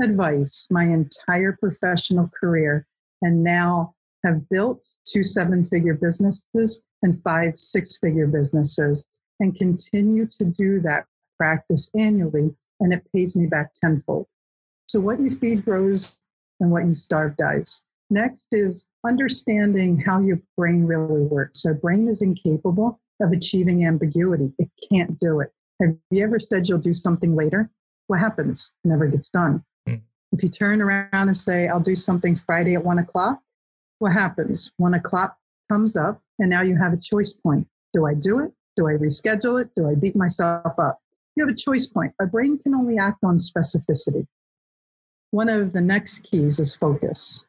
advice 0.00 0.66
my 0.70 0.84
entire 0.84 1.52
professional 1.52 2.30
career 2.38 2.86
and 3.22 3.42
now 3.42 3.94
have 4.24 4.48
built 4.48 4.86
two 5.06 5.24
seven 5.24 5.64
figure 5.64 5.94
businesses 5.94 6.82
and 7.02 7.20
five 7.22 7.58
six 7.58 7.98
figure 7.98 8.26
businesses 8.26 9.06
and 9.40 9.56
continue 9.56 10.26
to 10.26 10.44
do 10.44 10.80
that 10.80 11.06
practice 11.38 11.90
annually 11.94 12.54
and 12.80 12.92
it 12.92 13.06
pays 13.12 13.36
me 13.36 13.46
back 13.46 13.72
tenfold. 13.74 14.26
So, 14.88 15.00
what 15.00 15.20
you 15.20 15.30
feed 15.30 15.64
grows 15.64 16.18
and 16.60 16.70
what 16.70 16.86
you 16.86 16.94
starve 16.94 17.36
dies. 17.36 17.82
Next 18.10 18.48
is 18.52 18.86
understanding 19.04 19.98
how 19.98 20.20
your 20.20 20.40
brain 20.56 20.84
really 20.84 21.22
works. 21.22 21.64
Our 21.64 21.74
brain 21.74 22.08
is 22.08 22.22
incapable 22.22 23.00
of 23.20 23.32
achieving 23.32 23.86
ambiguity, 23.86 24.52
it 24.58 24.70
can't 24.92 25.18
do 25.18 25.40
it. 25.40 25.52
Have 25.80 25.96
you 26.10 26.24
ever 26.24 26.38
said 26.38 26.68
you'll 26.68 26.78
do 26.78 26.94
something 26.94 27.34
later? 27.34 27.70
What 28.06 28.20
happens? 28.20 28.72
It 28.84 28.88
never 28.88 29.06
gets 29.06 29.30
done. 29.30 29.64
Mm. 29.88 30.02
If 30.32 30.42
you 30.42 30.48
turn 30.48 30.80
around 30.80 31.10
and 31.12 31.36
say, 31.36 31.68
I'll 31.68 31.80
do 31.80 31.94
something 31.94 32.36
Friday 32.36 32.74
at 32.74 32.84
one 32.84 32.98
o'clock, 32.98 33.40
what 33.98 34.12
happens? 34.12 34.72
One 34.76 34.94
o'clock 34.94 35.36
comes 35.70 35.96
up, 35.96 36.20
and 36.38 36.50
now 36.50 36.62
you 36.62 36.76
have 36.76 36.92
a 36.92 36.96
choice 36.96 37.32
point. 37.32 37.66
Do 37.92 38.06
I 38.06 38.14
do 38.14 38.40
it? 38.40 38.52
Do 38.76 38.88
I 38.88 38.92
reschedule 38.92 39.60
it? 39.62 39.70
Do 39.76 39.88
I 39.88 39.94
beat 39.94 40.16
myself 40.16 40.78
up? 40.78 41.00
You 41.36 41.44
have 41.44 41.52
a 41.52 41.56
choice 41.56 41.86
point. 41.86 42.14
Our 42.20 42.26
brain 42.26 42.58
can 42.58 42.74
only 42.74 42.98
act 42.98 43.24
on 43.24 43.36
specificity. 43.38 44.26
One 45.30 45.48
of 45.48 45.72
the 45.72 45.80
next 45.80 46.20
keys 46.20 46.60
is 46.60 46.74
focus. 46.74 47.46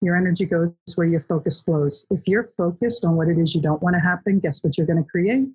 Your 0.00 0.16
energy 0.16 0.44
goes 0.44 0.72
where 0.94 1.06
your 1.06 1.20
focus 1.20 1.60
flows. 1.60 2.06
If 2.10 2.22
you're 2.26 2.50
focused 2.56 3.04
on 3.04 3.16
what 3.16 3.28
it 3.28 3.38
is 3.38 3.54
you 3.54 3.62
don't 3.62 3.82
want 3.82 3.94
to 3.94 4.00
happen, 4.00 4.40
guess 4.40 4.62
what 4.62 4.76
you're 4.76 4.86
going 4.86 5.02
to 5.02 5.08
create? 5.08 5.46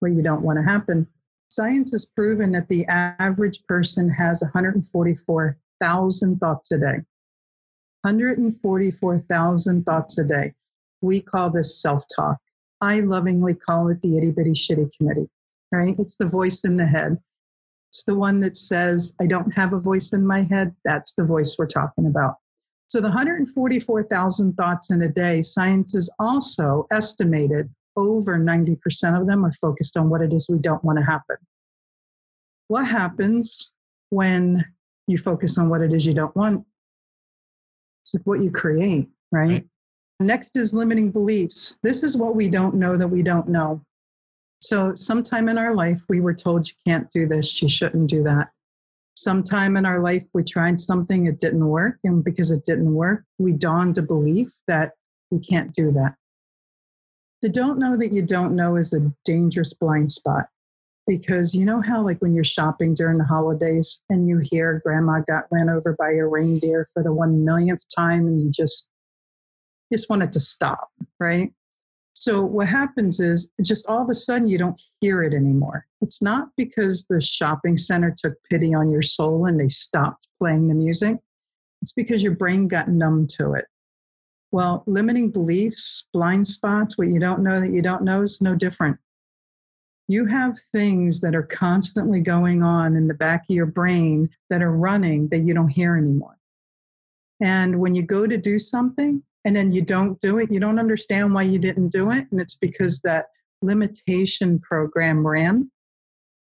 What 0.00 0.12
you 0.12 0.22
don't 0.22 0.42
want 0.42 0.58
to 0.58 0.64
happen. 0.64 1.08
Science 1.50 1.90
has 1.92 2.04
proven 2.04 2.52
that 2.52 2.68
the 2.68 2.84
average 2.86 3.64
person 3.66 4.08
has 4.10 4.42
144,000 4.42 6.38
thoughts 6.38 6.70
a 6.72 6.78
day. 6.78 6.98
144,000 8.02 9.84
thoughts 9.84 10.18
a 10.18 10.24
day. 10.24 10.54
We 11.00 11.20
call 11.20 11.50
this 11.50 11.80
self 11.80 12.04
talk. 12.14 12.38
I 12.80 13.00
lovingly 13.00 13.54
call 13.54 13.88
it 13.88 14.00
the 14.02 14.16
itty 14.18 14.30
bitty 14.30 14.52
shitty 14.52 14.96
committee 14.96 15.28
right? 15.72 15.96
It's 15.98 16.16
the 16.16 16.26
voice 16.26 16.62
in 16.64 16.76
the 16.76 16.86
head. 16.86 17.18
It's 17.90 18.04
the 18.04 18.14
one 18.14 18.40
that 18.40 18.56
says, 18.56 19.14
I 19.20 19.26
don't 19.26 19.52
have 19.54 19.72
a 19.72 19.78
voice 19.78 20.12
in 20.12 20.26
my 20.26 20.42
head. 20.42 20.74
That's 20.84 21.14
the 21.14 21.24
voice 21.24 21.56
we're 21.58 21.66
talking 21.66 22.06
about. 22.06 22.36
So, 22.88 23.00
the 23.00 23.08
144,000 23.08 24.54
thoughts 24.54 24.90
in 24.90 25.02
a 25.02 25.08
day, 25.08 25.42
science 25.42 25.92
has 25.92 26.08
also 26.18 26.86
estimated 26.90 27.68
over 27.96 28.38
90% 28.38 29.20
of 29.20 29.26
them 29.26 29.44
are 29.44 29.52
focused 29.52 29.96
on 29.96 30.08
what 30.08 30.22
it 30.22 30.32
is 30.32 30.48
we 30.48 30.58
don't 30.58 30.82
want 30.84 30.98
to 30.98 31.04
happen. 31.04 31.36
What 32.68 32.86
happens 32.86 33.72
when 34.10 34.64
you 35.06 35.18
focus 35.18 35.58
on 35.58 35.68
what 35.68 35.82
it 35.82 35.92
is 35.92 36.06
you 36.06 36.14
don't 36.14 36.34
want? 36.36 36.64
It's 38.02 38.14
what 38.24 38.40
you 38.40 38.50
create, 38.50 39.08
right? 39.32 39.48
right? 39.48 39.66
Next 40.20 40.56
is 40.56 40.72
limiting 40.72 41.10
beliefs. 41.10 41.78
This 41.82 42.02
is 42.02 42.16
what 42.16 42.34
we 42.34 42.48
don't 42.48 42.74
know 42.74 42.96
that 42.96 43.08
we 43.08 43.22
don't 43.22 43.48
know. 43.48 43.84
So, 44.60 44.94
sometime 44.94 45.48
in 45.48 45.56
our 45.56 45.74
life, 45.74 46.02
we 46.08 46.20
were 46.20 46.34
told 46.34 46.68
you 46.68 46.74
can't 46.86 47.08
do 47.12 47.26
this, 47.26 47.62
you 47.62 47.68
shouldn't 47.68 48.10
do 48.10 48.22
that. 48.24 48.48
Sometime 49.14 49.76
in 49.76 49.86
our 49.86 50.00
life, 50.00 50.24
we 50.34 50.44
tried 50.44 50.78
something, 50.78 51.26
it 51.26 51.40
didn't 51.40 51.66
work. 51.66 51.98
And 52.04 52.22
because 52.24 52.50
it 52.50 52.64
didn't 52.64 52.92
work, 52.94 53.24
we 53.38 53.52
dawned 53.52 53.98
a 53.98 54.02
belief 54.02 54.50
that 54.66 54.92
we 55.30 55.40
can't 55.40 55.72
do 55.74 55.92
that. 55.92 56.14
The 57.42 57.48
don't 57.48 57.78
know 57.78 57.96
that 57.96 58.12
you 58.12 58.22
don't 58.22 58.56
know 58.56 58.76
is 58.76 58.92
a 58.92 59.12
dangerous 59.24 59.72
blind 59.72 60.10
spot 60.10 60.46
because 61.06 61.54
you 61.54 61.64
know 61.64 61.80
how, 61.80 62.02
like, 62.02 62.20
when 62.20 62.34
you're 62.34 62.44
shopping 62.44 62.94
during 62.94 63.18
the 63.18 63.24
holidays 63.24 64.00
and 64.10 64.28
you 64.28 64.38
hear 64.38 64.80
grandma 64.84 65.20
got 65.20 65.44
ran 65.50 65.68
over 65.68 65.94
by 65.98 66.12
a 66.12 66.26
reindeer 66.26 66.86
for 66.92 67.02
the 67.02 67.12
one 67.12 67.44
millionth 67.44 67.84
time 67.94 68.26
and 68.26 68.40
you 68.40 68.50
just, 68.50 68.90
just 69.92 70.10
want 70.10 70.22
it 70.22 70.32
to 70.32 70.40
stop, 70.40 70.90
right? 71.20 71.52
So 72.20 72.42
what 72.42 72.66
happens 72.66 73.20
is 73.20 73.48
just 73.62 73.86
all 73.86 74.02
of 74.02 74.10
a 74.10 74.14
sudden 74.14 74.48
you 74.48 74.58
don't 74.58 74.80
hear 75.00 75.22
it 75.22 75.32
anymore. 75.32 75.86
It's 76.00 76.20
not 76.20 76.48
because 76.56 77.04
the 77.04 77.20
shopping 77.20 77.76
center 77.76 78.12
took 78.16 78.34
pity 78.50 78.74
on 78.74 78.90
your 78.90 79.02
soul 79.02 79.46
and 79.46 79.58
they 79.58 79.68
stopped 79.68 80.26
playing 80.40 80.66
the 80.66 80.74
music. 80.74 81.16
It's 81.80 81.92
because 81.92 82.24
your 82.24 82.34
brain 82.34 82.66
got 82.66 82.88
numb 82.88 83.28
to 83.38 83.52
it. 83.52 83.66
Well, 84.50 84.82
limiting 84.88 85.30
beliefs, 85.30 86.08
blind 86.12 86.44
spots, 86.48 86.98
what 86.98 87.06
you 87.06 87.20
don't 87.20 87.44
know 87.44 87.60
that 87.60 87.72
you 87.72 87.82
don't 87.82 88.02
know 88.02 88.22
is 88.22 88.42
no 88.42 88.56
different. 88.56 88.98
You 90.08 90.26
have 90.26 90.58
things 90.72 91.20
that 91.20 91.36
are 91.36 91.44
constantly 91.44 92.20
going 92.20 92.64
on 92.64 92.96
in 92.96 93.06
the 93.06 93.14
back 93.14 93.44
of 93.48 93.54
your 93.54 93.66
brain 93.66 94.28
that 94.50 94.60
are 94.60 94.72
running 94.72 95.28
that 95.28 95.44
you 95.44 95.54
don't 95.54 95.68
hear 95.68 95.96
anymore. 95.96 96.36
And 97.40 97.78
when 97.78 97.94
you 97.94 98.02
go 98.02 98.26
to 98.26 98.36
do 98.36 98.58
something, 98.58 99.22
and 99.44 99.54
then 99.54 99.72
you 99.72 99.82
don't 99.82 100.20
do 100.20 100.38
it, 100.38 100.50
you 100.50 100.60
don't 100.60 100.78
understand 100.78 101.34
why 101.34 101.42
you 101.42 101.58
didn't 101.58 101.90
do 101.90 102.10
it. 102.10 102.26
And 102.30 102.40
it's 102.40 102.56
because 102.56 103.00
that 103.02 103.26
limitation 103.62 104.58
program 104.60 105.26
ran 105.26 105.70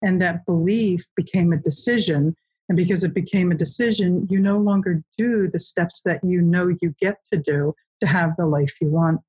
and 0.02 0.22
that 0.22 0.46
belief 0.46 1.06
became 1.16 1.54
a 1.54 1.58
decision. 1.58 2.36
And 2.70 2.76
because 2.76 3.04
it 3.04 3.14
became 3.14 3.52
a 3.52 3.56
decision, 3.56 4.28
you 4.30 4.40
no 4.40 4.58
longer 4.58 5.02
do 5.18 5.48
the 5.48 5.60
steps 5.60 6.02
that 6.04 6.24
you 6.24 6.42
know 6.42 6.68
you 6.82 6.94
get 7.00 7.18
to 7.32 7.38
do 7.38 7.74
to 8.02 8.08
have 8.08 8.36
the 8.38 8.46
life 8.46 8.76
you 8.82 8.90
want. 8.90 9.22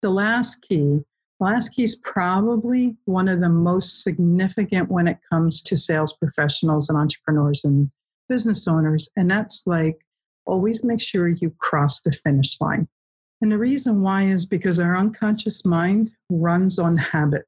The 0.00 0.10
last 0.10 0.62
key, 0.62 1.00
last 1.38 1.70
key 1.70 1.84
is 1.84 1.96
probably 1.96 2.96
one 3.04 3.28
of 3.28 3.40
the 3.40 3.48
most 3.48 4.02
significant 4.02 4.90
when 4.90 5.06
it 5.06 5.18
comes 5.28 5.62
to 5.62 5.76
sales 5.76 6.14
professionals 6.14 6.88
and 6.88 6.98
entrepreneurs. 6.98 7.62
And 7.64 7.90
business 8.32 8.66
owners. 8.66 9.10
And 9.16 9.30
that's 9.30 9.62
like 9.66 10.06
always 10.46 10.84
make 10.84 11.00
sure 11.00 11.28
you 11.28 11.50
cross 11.58 12.00
the 12.00 12.12
finish 12.12 12.60
line. 12.60 12.88
And 13.40 13.50
the 13.50 13.58
reason 13.58 14.02
why 14.02 14.26
is 14.26 14.46
because 14.46 14.78
our 14.78 14.96
unconscious 14.96 15.64
mind 15.64 16.12
runs 16.30 16.78
on 16.78 16.96
habit. 16.96 17.46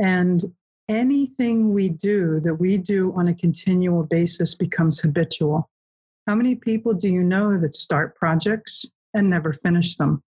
And 0.00 0.52
anything 0.88 1.72
we 1.72 1.90
do 1.90 2.40
that 2.40 2.54
we 2.54 2.78
do 2.78 3.12
on 3.16 3.28
a 3.28 3.34
continual 3.34 4.02
basis 4.04 4.54
becomes 4.54 4.98
habitual. 4.98 5.68
How 6.26 6.34
many 6.34 6.54
people 6.54 6.94
do 6.94 7.08
you 7.08 7.22
know 7.22 7.58
that 7.58 7.74
start 7.74 8.16
projects 8.16 8.86
and 9.12 9.28
never 9.28 9.52
finish 9.52 9.96
them? 9.96 10.22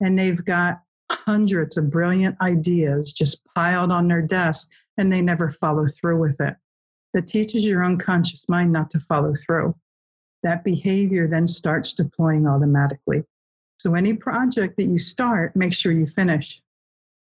And 0.00 0.18
they've 0.18 0.44
got 0.44 0.80
hundreds 1.10 1.76
of 1.76 1.90
brilliant 1.90 2.36
ideas 2.42 3.12
just 3.12 3.42
piled 3.54 3.90
on 3.90 4.08
their 4.08 4.22
desk 4.22 4.68
and 4.98 5.10
they 5.10 5.22
never 5.22 5.50
follow 5.50 5.86
through 5.86 6.20
with 6.20 6.38
it. 6.40 6.54
That 7.14 7.28
teaches 7.28 7.64
your 7.64 7.82
unconscious 7.82 8.44
mind 8.48 8.72
not 8.72 8.90
to 8.90 9.00
follow 9.00 9.34
through. 9.46 9.74
That 10.42 10.64
behavior 10.64 11.26
then 11.26 11.46
starts 11.48 11.92
deploying 11.92 12.46
automatically. 12.46 13.24
So, 13.78 13.94
any 13.94 14.14
project 14.14 14.76
that 14.76 14.84
you 14.84 14.98
start, 14.98 15.54
make 15.54 15.72
sure 15.72 15.92
you 15.92 16.06
finish. 16.06 16.60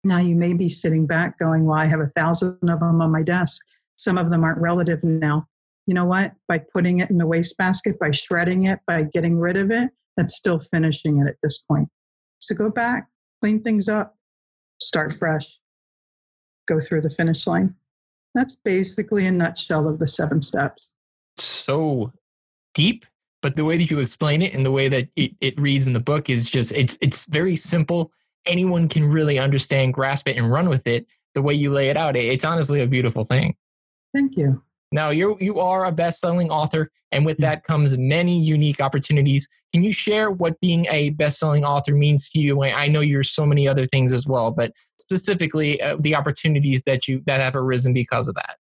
Now, 0.05 0.19
you 0.19 0.37
may 0.37 0.53
be 0.53 0.69
sitting 0.69 1.07
back 1.07 1.39
going, 1.39 1.65
Well, 1.65 1.79
I 1.79 1.87
have 1.87 2.01
a 2.01 2.13
thousand 2.15 2.59
of 2.63 2.81
them 2.81 3.01
on 3.01 3.11
my 3.11 3.23
desk. 3.23 3.65
Some 3.97 4.19
of 4.19 4.31
them 4.31 4.45
aren't 4.45 4.61
relative 4.61 5.03
now. 5.03 5.47
You 5.87 5.95
know 5.95 6.05
what? 6.05 6.33
By 6.47 6.59
putting 6.59 7.01
it 7.01 7.11
in 7.11 7.19
the 7.19 7.27
wastebasket, 7.27 7.99
by 7.99 8.11
shredding 8.13 8.67
it, 8.67 8.81
by 8.87 9.05
getting 9.05 9.39
rid 9.39 9.57
of 9.57 9.71
it, 9.71 9.91
that's 10.17 10.37
still 10.37 10.61
finishing 10.61 11.21
it 11.21 11.29
at 11.29 11.37
this 11.43 11.59
point. 11.59 11.89
So, 12.39 12.55
go 12.55 12.71
back, 12.71 13.09
clean 13.41 13.63
things 13.63 13.89
up, 13.89 14.17
start 14.81 15.19
fresh, 15.19 15.59
go 16.69 16.79
through 16.79 17.01
the 17.01 17.11
finish 17.11 17.47
line. 17.47 17.75
That's 18.35 18.55
basically 18.55 19.27
a 19.27 19.33
nutshell 19.33 19.89
of 19.89 19.99
the 19.99 20.07
seven 20.07 20.43
steps. 20.43 20.93
So 21.39 22.13
deep, 22.79 23.05
but 23.43 23.57
the 23.57 23.65
way 23.65 23.77
that 23.77 23.91
you 23.91 23.99
explain 23.99 24.41
it 24.41 24.55
and 24.55 24.65
the 24.65 24.71
way 24.71 24.89
that 24.89 25.09
it, 25.17 25.33
it 25.41 25.61
reads 25.61 25.89
in 25.89 25.95
the 25.95 26.01
book 26.01 26.31
is 26.31 26.49
just 26.49 26.71
it's 26.73 26.97
it's 27.01 27.27
very 27.27 27.57
simple. 27.57 28.13
Anyone 28.47 28.89
can 28.89 29.05
really 29.05 29.37
understand, 29.37 29.95
grasp 29.95 30.29
it, 30.29 30.37
and 30.37 30.51
run 30.51 30.69
with 30.69 30.87
it. 30.87 31.07
The 31.35 31.43
way 31.43 31.55
you 31.55 31.73
lay 31.73 31.91
it 31.91 31.97
out, 31.97 32.17
it's 32.17 32.45
honestly 32.45 32.81
a 32.81 32.87
beautiful 32.87 33.25
thing. 33.25 33.57
Thank 34.15 34.37
you. 34.37 34.63
Now 34.93 35.11
you 35.11 35.37
you 35.41 35.59
are 35.59 35.87
a 35.87 35.93
best-selling 35.93 36.51
author, 36.51 36.89
and 37.11 37.27
with 37.27 37.39
that 37.39 37.65
comes 37.65 37.99
many 37.99 38.41
unique 38.41 38.81
opportunities. 38.81 39.49
Can 39.73 39.83
you 39.83 39.93
share 39.93 40.31
what 40.31 40.61
being 40.61 40.87
a 40.87 41.11
best-selling 41.11 41.65
author 41.65 41.95
means 41.95 42.31
to 42.31 42.39
you? 42.39 42.63
I 42.63 42.87
know 42.87 43.01
you're 43.01 43.25
so 43.25 43.45
many 43.45 43.67
other 43.67 43.87
things 43.87 44.13
as 44.13 44.27
well, 44.27 44.53
but 44.53 44.73
specifically 44.99 45.83
uh, 45.83 45.97
the 45.99 46.15
opportunities 46.15 46.85
that 46.85 47.09
you 47.09 47.23
that 47.27 47.41
have 47.41 47.57
arisen 47.57 47.93
because 47.93 48.29
of 48.29 48.37
that. 48.37 48.57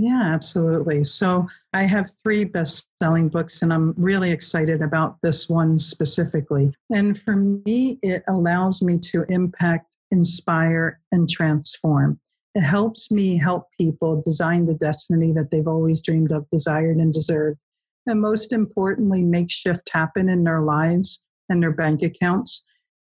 Yeah, 0.00 0.22
absolutely. 0.32 1.02
So 1.02 1.48
I 1.72 1.82
have 1.82 2.12
three 2.22 2.44
best-selling 2.44 3.28
books, 3.30 3.62
and 3.62 3.72
I'm 3.72 3.94
really 3.96 4.30
excited 4.30 4.80
about 4.80 5.16
this 5.22 5.48
one 5.48 5.76
specifically. 5.76 6.72
And 6.94 7.20
for 7.20 7.34
me, 7.34 7.98
it 8.02 8.22
allows 8.28 8.80
me 8.80 8.98
to 8.98 9.24
impact, 9.28 9.96
inspire, 10.12 11.00
and 11.10 11.28
transform. 11.28 12.20
It 12.54 12.60
helps 12.60 13.10
me 13.10 13.36
help 13.36 13.66
people 13.76 14.22
design 14.22 14.66
the 14.66 14.74
destiny 14.74 15.32
that 15.32 15.50
they've 15.50 15.66
always 15.66 16.00
dreamed 16.00 16.30
of, 16.30 16.48
desired, 16.50 16.98
and 16.98 17.12
deserved. 17.12 17.58
And 18.06 18.20
most 18.20 18.52
importantly, 18.52 19.24
make 19.24 19.50
shift 19.50 19.90
happen 19.92 20.28
in 20.28 20.44
their 20.44 20.62
lives 20.62 21.24
and 21.48 21.60
their 21.60 21.72
bank 21.72 22.02
accounts 22.02 22.64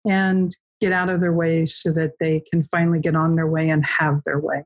and 0.08 0.56
get 0.82 0.92
out 0.92 1.10
of 1.10 1.20
their 1.20 1.34
way 1.34 1.66
so 1.66 1.94
that 1.94 2.14
they 2.20 2.42
can 2.52 2.64
finally 2.64 3.00
get 3.00 3.16
on 3.16 3.36
their 3.36 3.48
way 3.48 3.70
and 3.70 3.86
have 3.86 4.22
their 4.26 4.40
way. 4.40 4.64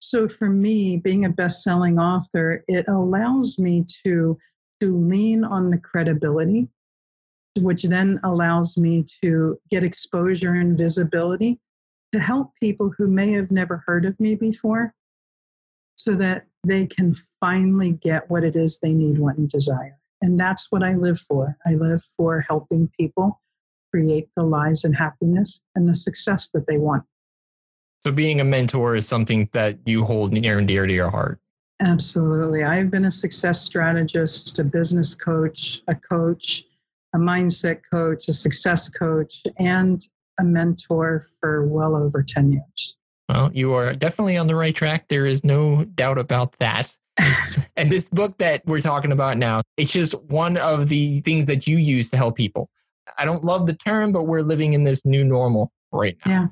So 0.00 0.28
for 0.28 0.48
me, 0.48 0.96
being 0.96 1.24
a 1.24 1.30
best-selling 1.30 1.98
author, 1.98 2.64
it 2.68 2.86
allows 2.88 3.58
me 3.58 3.84
to 4.04 4.38
to 4.80 4.96
lean 4.96 5.42
on 5.42 5.70
the 5.70 5.78
credibility, 5.78 6.68
which 7.56 7.82
then 7.82 8.20
allows 8.22 8.76
me 8.76 9.04
to 9.20 9.58
get 9.70 9.82
exposure 9.82 10.54
and 10.54 10.78
visibility 10.78 11.58
to 12.12 12.20
help 12.20 12.52
people 12.60 12.92
who 12.96 13.08
may 13.08 13.32
have 13.32 13.50
never 13.50 13.82
heard 13.86 14.04
of 14.04 14.18
me 14.20 14.36
before 14.36 14.94
so 15.96 16.14
that 16.14 16.46
they 16.64 16.86
can 16.86 17.14
finally 17.40 17.92
get 17.92 18.30
what 18.30 18.44
it 18.44 18.54
is 18.54 18.78
they 18.78 18.92
need, 18.92 19.18
want, 19.18 19.38
and 19.38 19.50
desire. 19.50 19.98
And 20.22 20.38
that's 20.38 20.70
what 20.70 20.82
I 20.82 20.94
live 20.94 21.20
for. 21.20 21.56
I 21.66 21.74
live 21.74 22.02
for 22.16 22.40
helping 22.40 22.88
people 22.98 23.40
create 23.92 24.28
the 24.36 24.44
lives 24.44 24.84
and 24.84 24.96
happiness 24.96 25.60
and 25.74 25.88
the 25.88 25.94
success 25.94 26.48
that 26.50 26.66
they 26.66 26.78
want. 26.78 27.04
So, 28.00 28.12
being 28.12 28.40
a 28.40 28.44
mentor 28.44 28.94
is 28.94 29.08
something 29.08 29.48
that 29.52 29.78
you 29.84 30.04
hold 30.04 30.32
near 30.32 30.58
and 30.58 30.68
dear 30.68 30.86
to 30.86 30.92
your 30.92 31.10
heart. 31.10 31.40
Absolutely. 31.80 32.64
I've 32.64 32.90
been 32.90 33.04
a 33.04 33.10
success 33.10 33.60
strategist, 33.60 34.58
a 34.58 34.64
business 34.64 35.14
coach, 35.14 35.82
a 35.88 35.94
coach, 35.94 36.64
a 37.14 37.18
mindset 37.18 37.80
coach, 37.92 38.28
a 38.28 38.34
success 38.34 38.88
coach, 38.88 39.42
and 39.58 40.04
a 40.38 40.44
mentor 40.44 41.26
for 41.40 41.66
well 41.66 41.96
over 41.96 42.22
10 42.22 42.52
years. 42.52 42.96
Well, 43.28 43.50
you 43.52 43.74
are 43.74 43.92
definitely 43.92 44.36
on 44.36 44.46
the 44.46 44.56
right 44.56 44.74
track. 44.74 45.08
There 45.08 45.26
is 45.26 45.44
no 45.44 45.84
doubt 45.84 46.18
about 46.18 46.56
that. 46.58 46.96
and 47.76 47.90
this 47.90 48.08
book 48.08 48.38
that 48.38 48.62
we're 48.64 48.80
talking 48.80 49.12
about 49.12 49.36
now, 49.36 49.62
it's 49.76 49.92
just 49.92 50.20
one 50.24 50.56
of 50.56 50.88
the 50.88 51.20
things 51.20 51.46
that 51.46 51.66
you 51.66 51.76
use 51.76 52.10
to 52.10 52.16
help 52.16 52.36
people. 52.36 52.70
I 53.18 53.24
don't 53.24 53.44
love 53.44 53.66
the 53.66 53.74
term, 53.74 54.12
but 54.12 54.24
we're 54.24 54.42
living 54.42 54.72
in 54.72 54.84
this 54.84 55.04
new 55.04 55.24
normal 55.24 55.72
right 55.92 56.16
now. 56.24 56.30
Yeah. 56.32 56.46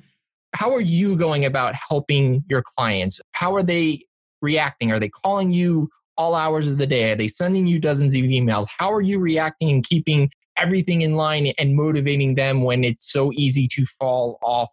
How 0.57 0.73
are 0.73 0.81
you 0.81 1.16
going 1.16 1.45
about 1.45 1.75
helping 1.75 2.42
your 2.49 2.62
clients? 2.62 3.21
How 3.33 3.55
are 3.55 3.62
they 3.62 4.07
reacting? 4.40 4.90
Are 4.90 4.99
they 4.99 5.11
calling 5.11 5.53
you 5.53 5.90
all 6.16 6.35
hours 6.35 6.66
of 6.66 6.79
the 6.79 6.87
day? 6.87 7.12
Are 7.12 7.14
they 7.14 7.29
sending 7.29 7.66
you 7.66 7.79
dozens 7.79 8.14
of 8.14 8.23
emails? 8.23 8.66
How 8.79 8.90
are 8.90 9.03
you 9.03 9.19
reacting 9.19 9.71
and 9.71 9.85
keeping 9.85 10.31
everything 10.57 11.03
in 11.03 11.14
line 11.14 11.53
and 11.59 11.77
motivating 11.77 12.37
them 12.37 12.62
when 12.62 12.85
it's 12.85 13.12
so 13.12 13.33
easy 13.35 13.69
to 13.73 13.85
fall 13.85 14.38
off 14.42 14.71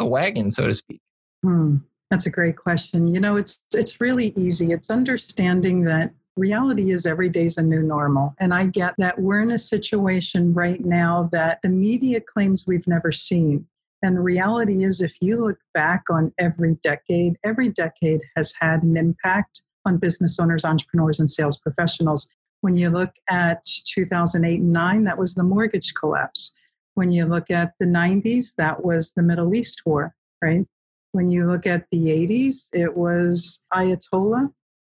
the 0.00 0.04
wagon, 0.04 0.50
so 0.50 0.66
to 0.66 0.74
speak? 0.74 1.00
Hmm. 1.44 1.76
That's 2.10 2.26
a 2.26 2.30
great 2.30 2.56
question. 2.56 3.06
You 3.06 3.20
know, 3.20 3.36
it's 3.36 3.62
it's 3.72 4.00
really 4.00 4.32
easy. 4.36 4.72
It's 4.72 4.90
understanding 4.90 5.84
that 5.84 6.12
reality 6.36 6.90
is 6.90 7.06
every 7.06 7.28
day 7.28 7.46
is 7.46 7.56
a 7.56 7.62
new 7.62 7.82
normal. 7.82 8.34
And 8.40 8.52
I 8.52 8.66
get 8.66 8.94
that 8.98 9.20
we're 9.20 9.42
in 9.42 9.52
a 9.52 9.58
situation 9.58 10.52
right 10.52 10.84
now 10.84 11.28
that 11.30 11.62
the 11.62 11.68
media 11.68 12.20
claims 12.20 12.66
we've 12.66 12.86
never 12.88 13.12
seen. 13.12 13.66
And 14.04 14.22
reality 14.22 14.84
is, 14.84 15.00
if 15.00 15.16
you 15.22 15.46
look 15.46 15.56
back 15.72 16.02
on 16.10 16.30
every 16.38 16.74
decade, 16.82 17.38
every 17.42 17.70
decade 17.70 18.20
has 18.36 18.52
had 18.60 18.82
an 18.82 18.98
impact 18.98 19.62
on 19.86 19.96
business 19.96 20.38
owners, 20.38 20.62
entrepreneurs, 20.62 21.20
and 21.20 21.30
sales 21.30 21.56
professionals. 21.56 22.28
When 22.60 22.74
you 22.74 22.90
look 22.90 23.14
at 23.30 23.64
2008 23.86 24.60
and 24.60 24.72
9, 24.74 25.04
that 25.04 25.16
was 25.16 25.34
the 25.34 25.42
mortgage 25.42 25.94
collapse. 25.94 26.52
When 26.96 27.10
you 27.10 27.24
look 27.24 27.50
at 27.50 27.72
the 27.80 27.86
90s, 27.86 28.54
that 28.58 28.84
was 28.84 29.12
the 29.12 29.22
Middle 29.22 29.54
East 29.54 29.80
war, 29.86 30.14
right? 30.42 30.66
When 31.12 31.30
you 31.30 31.46
look 31.46 31.66
at 31.66 31.86
the 31.90 32.08
80s, 32.08 32.68
it 32.74 32.94
was 32.94 33.58
Ayatollah 33.72 34.52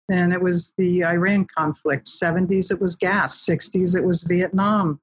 and 0.10 0.34
it 0.34 0.42
was 0.42 0.74
the 0.80 1.06
Iran 1.06 1.46
conflict. 1.56 2.08
70s, 2.08 2.72
it 2.72 2.82
was 2.82 2.96
gas. 2.96 3.46
60s, 3.46 3.96
it 3.96 4.04
was 4.04 4.24
Vietnam. 4.24 5.00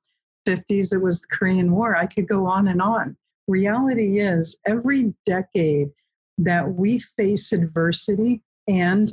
50s, 0.48 0.92
it 0.92 1.00
was 1.00 1.20
the 1.20 1.28
Korean 1.36 1.70
War. 1.70 1.94
I 1.94 2.06
could 2.06 2.26
go 2.26 2.46
on 2.46 2.66
and 2.66 2.82
on. 2.82 3.16
Reality 3.48 4.20
is, 4.20 4.56
every 4.66 5.14
decade 5.26 5.90
that 6.38 6.74
we 6.74 6.98
face 6.98 7.52
adversity 7.52 8.42
and 8.68 9.12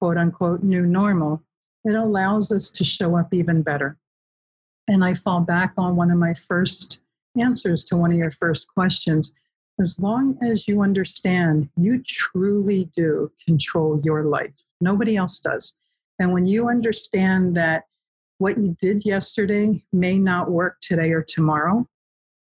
quote 0.00 0.16
unquote 0.16 0.62
new 0.62 0.86
normal, 0.86 1.42
it 1.84 1.94
allows 1.94 2.52
us 2.52 2.70
to 2.70 2.84
show 2.84 3.16
up 3.16 3.32
even 3.32 3.62
better. 3.62 3.96
And 4.88 5.04
I 5.04 5.14
fall 5.14 5.40
back 5.40 5.74
on 5.78 5.96
one 5.96 6.10
of 6.10 6.18
my 6.18 6.34
first 6.34 6.98
answers 7.40 7.84
to 7.86 7.96
one 7.96 8.10
of 8.10 8.18
your 8.18 8.32
first 8.32 8.66
questions. 8.68 9.32
As 9.78 9.98
long 9.98 10.36
as 10.42 10.66
you 10.66 10.82
understand 10.82 11.70
you 11.76 12.02
truly 12.02 12.90
do 12.96 13.30
control 13.46 14.00
your 14.04 14.24
life, 14.24 14.52
Nobody 14.80 15.16
else 15.16 15.38
does. 15.38 15.74
And 16.18 16.32
when 16.32 16.46
you 16.46 16.68
understand 16.68 17.54
that 17.54 17.84
what 18.38 18.58
you 18.58 18.76
did 18.80 19.04
yesterday 19.04 19.84
may 19.92 20.18
not 20.18 20.50
work 20.50 20.80
today 20.80 21.12
or 21.12 21.22
tomorrow, 21.22 21.86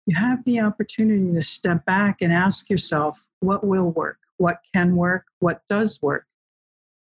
you 0.05 0.15
have 0.15 0.43
the 0.45 0.59
opportunity 0.59 1.33
to 1.33 1.43
step 1.43 1.85
back 1.85 2.21
and 2.21 2.31
ask 2.31 2.69
yourself 2.69 3.25
what 3.39 3.65
will 3.65 3.91
work, 3.91 4.19
what 4.37 4.59
can 4.73 4.95
work, 4.95 5.25
what 5.39 5.61
does 5.67 6.01
work. 6.01 6.25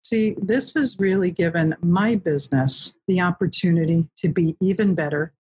See, 0.03 0.35
this 0.41 0.73
has 0.75 0.97
really 0.99 1.31
given 1.31 1.75
my 1.81 2.15
business 2.15 2.95
the 3.07 3.21
opportunity 3.21 4.07
to 4.17 4.29
be 4.29 4.55
even 4.61 4.93
better, 4.93 5.33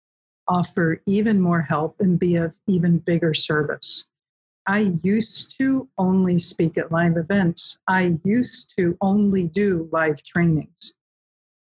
offer 0.49 1.03
even 1.07 1.41
more 1.41 1.61
help, 1.61 1.97
and 2.01 2.19
be 2.19 2.37
of 2.37 2.55
even 2.67 2.99
bigger 2.99 3.35
service. 3.35 4.07
I 4.67 4.95
used 5.03 5.59
to 5.59 5.89
only 5.99 6.39
speak 6.39 6.79
at 6.79 6.91
live 6.91 7.19
events. 7.19 7.79
I 7.87 8.19
used 8.25 8.73
to 8.79 8.97
only 9.03 9.49
do 9.49 9.89
live 9.93 10.23
trainings. 10.23 10.95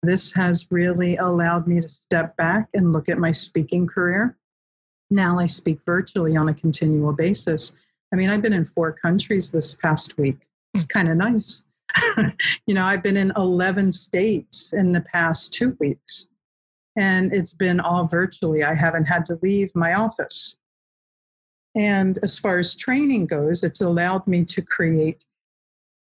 This 0.03 0.31
has 0.33 0.67
really 0.69 1.17
allowed 1.17 1.67
me 1.67 1.81
to 1.81 1.89
step 1.89 2.37
back 2.37 2.69
and 2.75 2.93
look 2.93 3.09
at 3.09 3.17
my 3.17 3.31
speaking 3.31 3.87
career. 3.87 4.37
Now 5.09 5.39
I 5.39 5.45
speak 5.45 5.79
virtually 5.85 6.35
on 6.35 6.49
a 6.49 6.53
continual 6.53 7.13
basis. 7.13 7.73
I 8.13 8.15
mean, 8.15 8.29
I've 8.29 8.41
been 8.41 8.53
in 8.53 8.65
four 8.65 8.91
countries 8.91 9.51
this 9.51 9.75
past 9.75 10.17
week. 10.17 10.47
It's 10.73 10.83
hmm. 10.83 10.87
kind 10.87 11.09
of 11.09 11.17
nice. 11.17 11.63
you 12.65 12.73
know, 12.73 12.83
I've 12.83 13.03
been 13.03 13.17
in 13.17 13.31
11 13.37 13.91
states 13.91 14.73
in 14.73 14.91
the 14.91 15.01
past 15.01 15.53
two 15.53 15.77
weeks, 15.79 16.29
and 16.95 17.31
it's 17.31 17.53
been 17.53 17.79
all 17.79 18.07
virtually. 18.07 18.63
I 18.63 18.73
haven't 18.73 19.05
had 19.05 19.25
to 19.27 19.39
leave 19.41 19.71
my 19.75 19.93
office. 19.93 20.57
And 21.75 22.17
as 22.23 22.37
far 22.37 22.57
as 22.57 22.73
training 22.73 23.27
goes, 23.27 23.63
it's 23.63 23.81
allowed 23.81 24.25
me 24.27 24.45
to 24.45 24.61
create 24.61 25.25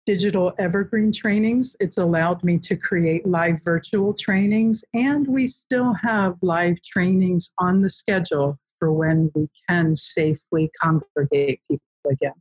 digital 0.06 0.54
evergreen 0.58 1.12
trainings. 1.12 1.76
It's 1.80 1.98
allowed 1.98 2.42
me 2.42 2.58
to 2.60 2.76
create 2.76 3.26
live 3.26 3.60
virtual 3.62 4.14
trainings, 4.14 4.82
and 4.94 5.26
we 5.26 5.48
still 5.48 5.92
have 5.94 6.36
live 6.42 6.80
trainings 6.82 7.50
on 7.58 7.82
the 7.82 7.90
schedule 7.90 8.58
for 8.78 8.92
when 8.92 9.30
we 9.34 9.48
can 9.68 9.94
safely 9.94 10.70
congregate 10.80 11.60
people 11.70 12.10
again. 12.10 12.40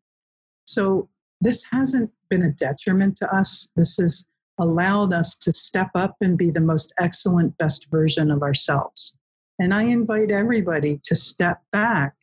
So, 0.66 1.10
this 1.40 1.64
hasn't 1.72 2.12
been 2.30 2.44
a 2.44 2.52
detriment 2.52 3.18
to 3.18 3.36
us. 3.36 3.70
This 3.76 3.98
has 3.98 4.28
allowed 4.58 5.14
us 5.14 5.36
to 5.36 5.52
step 5.52 5.92
up 5.94 6.16
and 6.20 6.36
be 6.38 6.50
the 6.50 6.60
most 6.60 6.92
excellent, 7.00 7.56
best 7.60 7.88
version 7.92 8.32
of 8.32 8.42
ourselves. 8.42 9.16
And 9.60 9.72
I 9.72 9.84
invite 9.84 10.32
everybody 10.32 11.00
to 11.04 11.16
step 11.16 11.62
back 11.72 12.16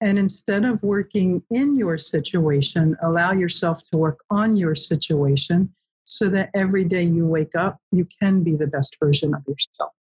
and 0.00 0.18
instead 0.18 0.64
of 0.64 0.82
working 0.82 1.42
in 1.50 1.76
your 1.76 1.98
situation, 1.98 2.96
allow 3.02 3.32
yourself 3.32 3.82
to 3.90 3.98
work 3.98 4.20
on 4.30 4.56
your 4.56 4.74
situation 4.74 5.74
so 6.04 6.28
that 6.30 6.50
every 6.54 6.84
day 6.84 7.02
you 7.02 7.26
wake 7.26 7.54
up, 7.54 7.78
you 7.92 8.06
can 8.20 8.42
be 8.42 8.56
the 8.56 8.66
best 8.66 8.96
version 8.98 9.34
of 9.34 9.42
yourself. 9.46 9.92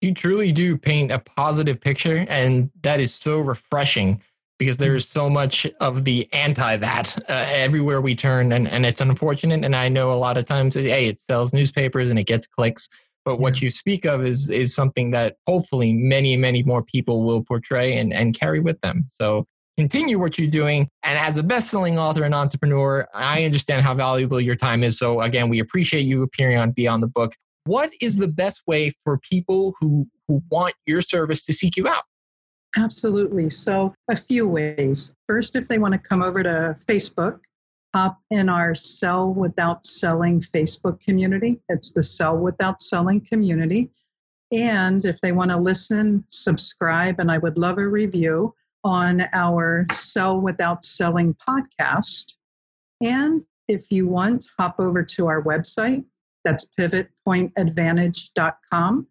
You 0.00 0.14
truly 0.14 0.52
do 0.52 0.78
paint 0.78 1.12
a 1.12 1.18
positive 1.18 1.80
picture, 1.80 2.24
and 2.28 2.70
that 2.82 3.00
is 3.00 3.14
so 3.14 3.38
refreshing 3.38 4.22
because 4.58 4.76
mm-hmm. 4.76 4.84
there's 4.84 5.08
so 5.08 5.28
much 5.28 5.66
of 5.80 6.04
the 6.04 6.28
anti 6.32 6.76
that 6.76 7.18
uh, 7.28 7.46
everywhere 7.48 8.00
we 8.00 8.14
turn, 8.14 8.52
and, 8.52 8.66
and 8.66 8.86
it's 8.86 9.00
unfortunate. 9.00 9.64
And 9.64 9.76
I 9.76 9.88
know 9.88 10.10
a 10.10 10.14
lot 10.14 10.36
of 10.36 10.46
times, 10.46 10.74
hey, 10.74 11.06
it 11.06 11.20
sells 11.20 11.52
newspapers 11.52 12.10
and 12.10 12.18
it 12.18 12.24
gets 12.24 12.46
clicks, 12.46 12.88
but 13.24 13.38
what 13.38 13.60
you 13.60 13.70
speak 13.70 14.04
of 14.04 14.24
is 14.24 14.50
is 14.50 14.74
something 14.74 15.10
that 15.10 15.36
hopefully 15.46 15.92
many 15.92 16.36
many 16.36 16.62
more 16.62 16.82
people 16.82 17.24
will 17.24 17.44
portray 17.44 17.96
and, 17.96 18.12
and 18.12 18.38
carry 18.38 18.60
with 18.60 18.80
them 18.80 19.06
so 19.08 19.46
continue 19.76 20.18
what 20.18 20.38
you're 20.38 20.50
doing 20.50 20.88
and 21.02 21.18
as 21.18 21.38
a 21.38 21.42
best-selling 21.42 21.98
author 21.98 22.24
and 22.24 22.34
entrepreneur 22.34 23.06
i 23.14 23.44
understand 23.44 23.82
how 23.82 23.94
valuable 23.94 24.40
your 24.40 24.56
time 24.56 24.82
is 24.82 24.98
so 24.98 25.20
again 25.20 25.48
we 25.48 25.58
appreciate 25.58 26.02
you 26.02 26.22
appearing 26.22 26.56
on 26.56 26.70
beyond 26.70 27.02
the 27.02 27.08
book 27.08 27.34
what 27.64 27.90
is 28.00 28.16
the 28.18 28.28
best 28.28 28.62
way 28.66 28.92
for 29.04 29.18
people 29.18 29.74
who 29.80 30.06
who 30.28 30.42
want 30.50 30.74
your 30.86 31.00
service 31.00 31.44
to 31.44 31.52
seek 31.52 31.76
you 31.76 31.88
out 31.88 32.04
Absolutely. 32.76 33.50
So, 33.50 33.94
a 34.08 34.16
few 34.16 34.48
ways. 34.48 35.14
First, 35.26 35.56
if 35.56 35.66
they 35.68 35.78
want 35.78 35.92
to 35.92 35.98
come 35.98 36.22
over 36.22 36.42
to 36.42 36.76
Facebook, 36.86 37.40
hop 37.94 38.18
in 38.30 38.48
our 38.48 38.74
Sell 38.74 39.32
Without 39.32 39.84
Selling 39.84 40.40
Facebook 40.40 41.00
community. 41.00 41.60
It's 41.68 41.92
the 41.92 42.02
Sell 42.02 42.38
Without 42.38 42.80
Selling 42.80 43.20
community. 43.20 43.90
And 44.52 45.04
if 45.04 45.20
they 45.20 45.32
want 45.32 45.50
to 45.50 45.56
listen, 45.56 46.24
subscribe, 46.28 47.18
and 47.18 47.30
I 47.30 47.38
would 47.38 47.58
love 47.58 47.78
a 47.78 47.86
review 47.86 48.54
on 48.84 49.22
our 49.32 49.86
Sell 49.92 50.40
Without 50.40 50.84
Selling 50.84 51.36
podcast. 51.48 52.34
And 53.00 53.44
if 53.68 53.90
you 53.90 54.08
want, 54.08 54.46
hop 54.58 54.76
over 54.78 55.02
to 55.02 55.26
our 55.26 55.42
website. 55.42 56.04
That's 56.44 56.66
pivotpointadvantage.com. 56.78 59.06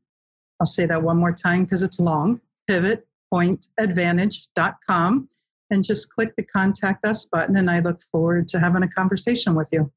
I'll 0.59 0.65
say 0.65 0.85
that 0.85 1.01
one 1.01 1.17
more 1.17 1.31
time 1.31 1.63
because 1.63 1.81
it's 1.83 1.99
long 1.99 2.41
pivotpointadvantage.com 2.69 5.29
and 5.71 5.83
just 5.83 6.13
click 6.13 6.35
the 6.35 6.43
contact 6.43 7.05
us 7.05 7.25
button. 7.25 7.55
And 7.55 7.69
I 7.69 7.79
look 7.79 7.99
forward 8.11 8.47
to 8.49 8.59
having 8.59 8.83
a 8.83 8.87
conversation 8.87 9.55
with 9.55 9.69
you. 9.71 9.91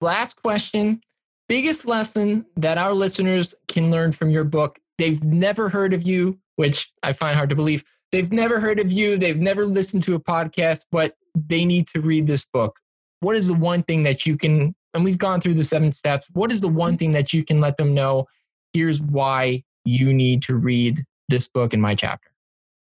Last 0.00 0.42
question 0.42 1.00
biggest 1.48 1.86
lesson 1.86 2.46
that 2.56 2.78
our 2.78 2.94
listeners 2.94 3.54
can 3.68 3.90
learn 3.90 4.10
from 4.10 4.30
your 4.30 4.44
book. 4.44 4.78
They've 4.96 5.22
never 5.22 5.68
heard 5.68 5.92
of 5.92 6.02
you, 6.02 6.38
which 6.56 6.90
I 7.02 7.12
find 7.12 7.36
hard 7.36 7.50
to 7.50 7.56
believe. 7.56 7.84
They've 8.10 8.32
never 8.32 8.58
heard 8.58 8.78
of 8.78 8.90
you, 8.90 9.18
they've 9.18 9.38
never 9.38 9.66
listened 9.66 10.02
to 10.04 10.14
a 10.14 10.20
podcast, 10.20 10.86
but 10.90 11.14
they 11.34 11.66
need 11.66 11.88
to 11.88 12.00
read 12.00 12.26
this 12.26 12.46
book. 12.46 12.78
What 13.20 13.36
is 13.36 13.48
the 13.48 13.54
one 13.54 13.82
thing 13.82 14.04
that 14.04 14.24
you 14.24 14.38
can, 14.38 14.74
and 14.94 15.04
we've 15.04 15.18
gone 15.18 15.40
through 15.40 15.54
the 15.54 15.64
seven 15.64 15.92
steps, 15.92 16.28
what 16.32 16.52
is 16.52 16.60
the 16.60 16.68
one 16.68 16.96
thing 16.96 17.12
that 17.12 17.32
you 17.32 17.44
can 17.44 17.60
let 17.60 17.76
them 17.76 17.94
know? 17.94 18.26
Here's 18.72 19.00
why 19.00 19.64
you 19.84 20.12
need 20.12 20.42
to 20.42 20.56
read 20.56 21.04
this 21.28 21.48
book 21.48 21.74
in 21.74 21.80
my 21.80 21.94
chapter. 21.94 22.30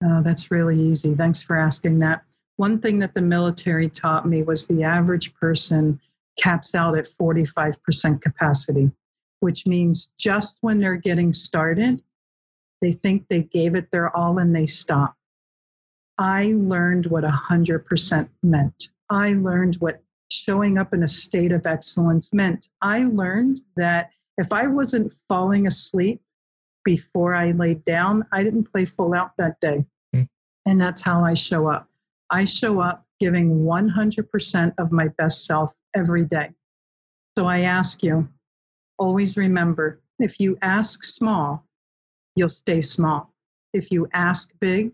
Oh, 0.04 0.22
that's 0.22 0.50
really 0.50 0.78
easy. 0.78 1.14
Thanks 1.14 1.40
for 1.40 1.56
asking 1.56 2.00
that. 2.00 2.22
One 2.56 2.78
thing 2.78 2.98
that 3.00 3.14
the 3.14 3.22
military 3.22 3.88
taught 3.88 4.28
me 4.28 4.42
was 4.42 4.66
the 4.66 4.82
average 4.82 5.34
person 5.34 6.00
caps 6.40 6.74
out 6.74 6.96
at 6.96 7.08
45% 7.08 8.20
capacity, 8.20 8.90
which 9.40 9.66
means 9.66 10.08
just 10.18 10.58
when 10.60 10.80
they're 10.80 10.96
getting 10.96 11.32
started, 11.32 12.02
they 12.80 12.92
think 12.92 13.26
they 13.28 13.42
gave 13.42 13.74
it 13.74 13.90
their 13.90 14.14
all 14.16 14.38
and 14.38 14.54
they 14.54 14.66
stop. 14.66 15.14
I 16.18 16.54
learned 16.56 17.06
what 17.06 17.24
100% 17.24 18.28
meant. 18.42 18.88
I 19.10 19.32
learned 19.34 19.76
what 19.76 20.02
showing 20.30 20.78
up 20.78 20.92
in 20.92 21.02
a 21.02 21.08
state 21.08 21.52
of 21.52 21.66
excellence 21.66 22.32
meant. 22.32 22.68
I 22.82 23.04
learned 23.04 23.60
that 23.76 24.10
if 24.38 24.52
I 24.52 24.66
wasn't 24.66 25.12
falling 25.28 25.66
asleep 25.66 26.20
before 26.84 27.34
I 27.34 27.52
laid 27.52 27.84
down, 27.84 28.26
I 28.32 28.42
didn't 28.42 28.70
play 28.72 28.84
full 28.84 29.14
out 29.14 29.32
that 29.38 29.60
day. 29.60 29.84
Hmm. 30.12 30.22
And 30.66 30.80
that's 30.80 31.02
how 31.02 31.24
I 31.24 31.34
show 31.34 31.68
up. 31.68 31.88
I 32.30 32.44
show 32.44 32.80
up 32.80 33.06
giving 33.20 33.64
100% 33.64 34.74
of 34.78 34.92
my 34.92 35.08
best 35.08 35.44
self 35.44 35.72
every 35.94 36.24
day. 36.24 36.50
So 37.38 37.46
I 37.46 37.60
ask 37.60 38.02
you, 38.02 38.28
always 38.98 39.36
remember 39.36 40.00
if 40.18 40.38
you 40.38 40.56
ask 40.62 41.04
small, 41.04 41.66
you'll 42.36 42.48
stay 42.48 42.80
small. 42.80 43.32
If 43.72 43.90
you 43.90 44.08
ask 44.12 44.52
big, 44.60 44.92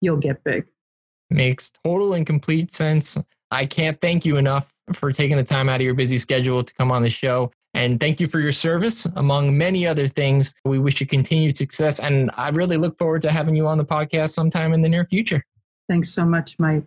you'll 0.00 0.18
get 0.18 0.44
big. 0.44 0.66
Makes 1.30 1.72
total 1.84 2.14
and 2.14 2.24
complete 2.24 2.72
sense. 2.72 3.18
I 3.50 3.66
can't 3.66 4.00
thank 4.00 4.24
you 4.24 4.36
enough 4.36 4.72
for 4.92 5.12
taking 5.12 5.36
the 5.36 5.44
time 5.44 5.68
out 5.68 5.76
of 5.76 5.82
your 5.82 5.94
busy 5.94 6.18
schedule 6.18 6.62
to 6.62 6.74
come 6.74 6.90
on 6.90 7.02
the 7.02 7.10
show. 7.10 7.50
And 7.74 8.00
thank 8.00 8.20
you 8.20 8.26
for 8.26 8.40
your 8.40 8.52
service, 8.52 9.04
among 9.16 9.56
many 9.56 9.86
other 9.86 10.08
things. 10.08 10.54
We 10.64 10.78
wish 10.78 11.00
you 11.00 11.06
continued 11.06 11.56
success. 11.56 12.00
And 12.00 12.30
I 12.36 12.48
really 12.48 12.78
look 12.78 12.96
forward 12.96 13.22
to 13.22 13.30
having 13.30 13.54
you 13.54 13.66
on 13.66 13.76
the 13.76 13.84
podcast 13.84 14.30
sometime 14.30 14.72
in 14.72 14.80
the 14.80 14.88
near 14.88 15.04
future. 15.04 15.44
Thanks 15.88 16.10
so 16.10 16.24
much, 16.24 16.58
Mike. 16.58 16.84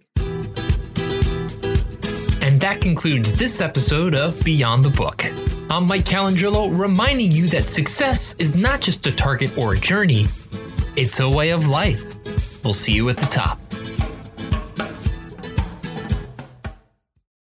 And 2.41 2.60
that 2.62 2.80
concludes 2.82 3.34
this 3.34 3.62
episode 3.62 4.15
of 4.15 4.43
Beyond 4.43 4.84
the 4.84 4.89
Book. 4.89 5.24
I'm 5.69 5.86
Mike 5.86 6.06
Calandrillo, 6.06 6.76
reminding 6.76 7.32
you 7.32 7.48
that 7.50 7.69
success 7.69 8.36
is 8.38 8.56
not 8.56 8.82
just 8.82 9.06
a 9.06 9.12
target 9.12 9.56
or 9.56 9.74
a 9.74 9.78
journey, 9.78 10.26
it's 10.95 11.19
a 11.19 11.30
way 11.30 11.52
of 11.52 11.67
life. 11.67 12.04
We'll 12.63 12.74
see 12.74 12.93
you 12.93 13.08
at 13.10 13.17
the 13.17 13.28
top. 13.28 13.60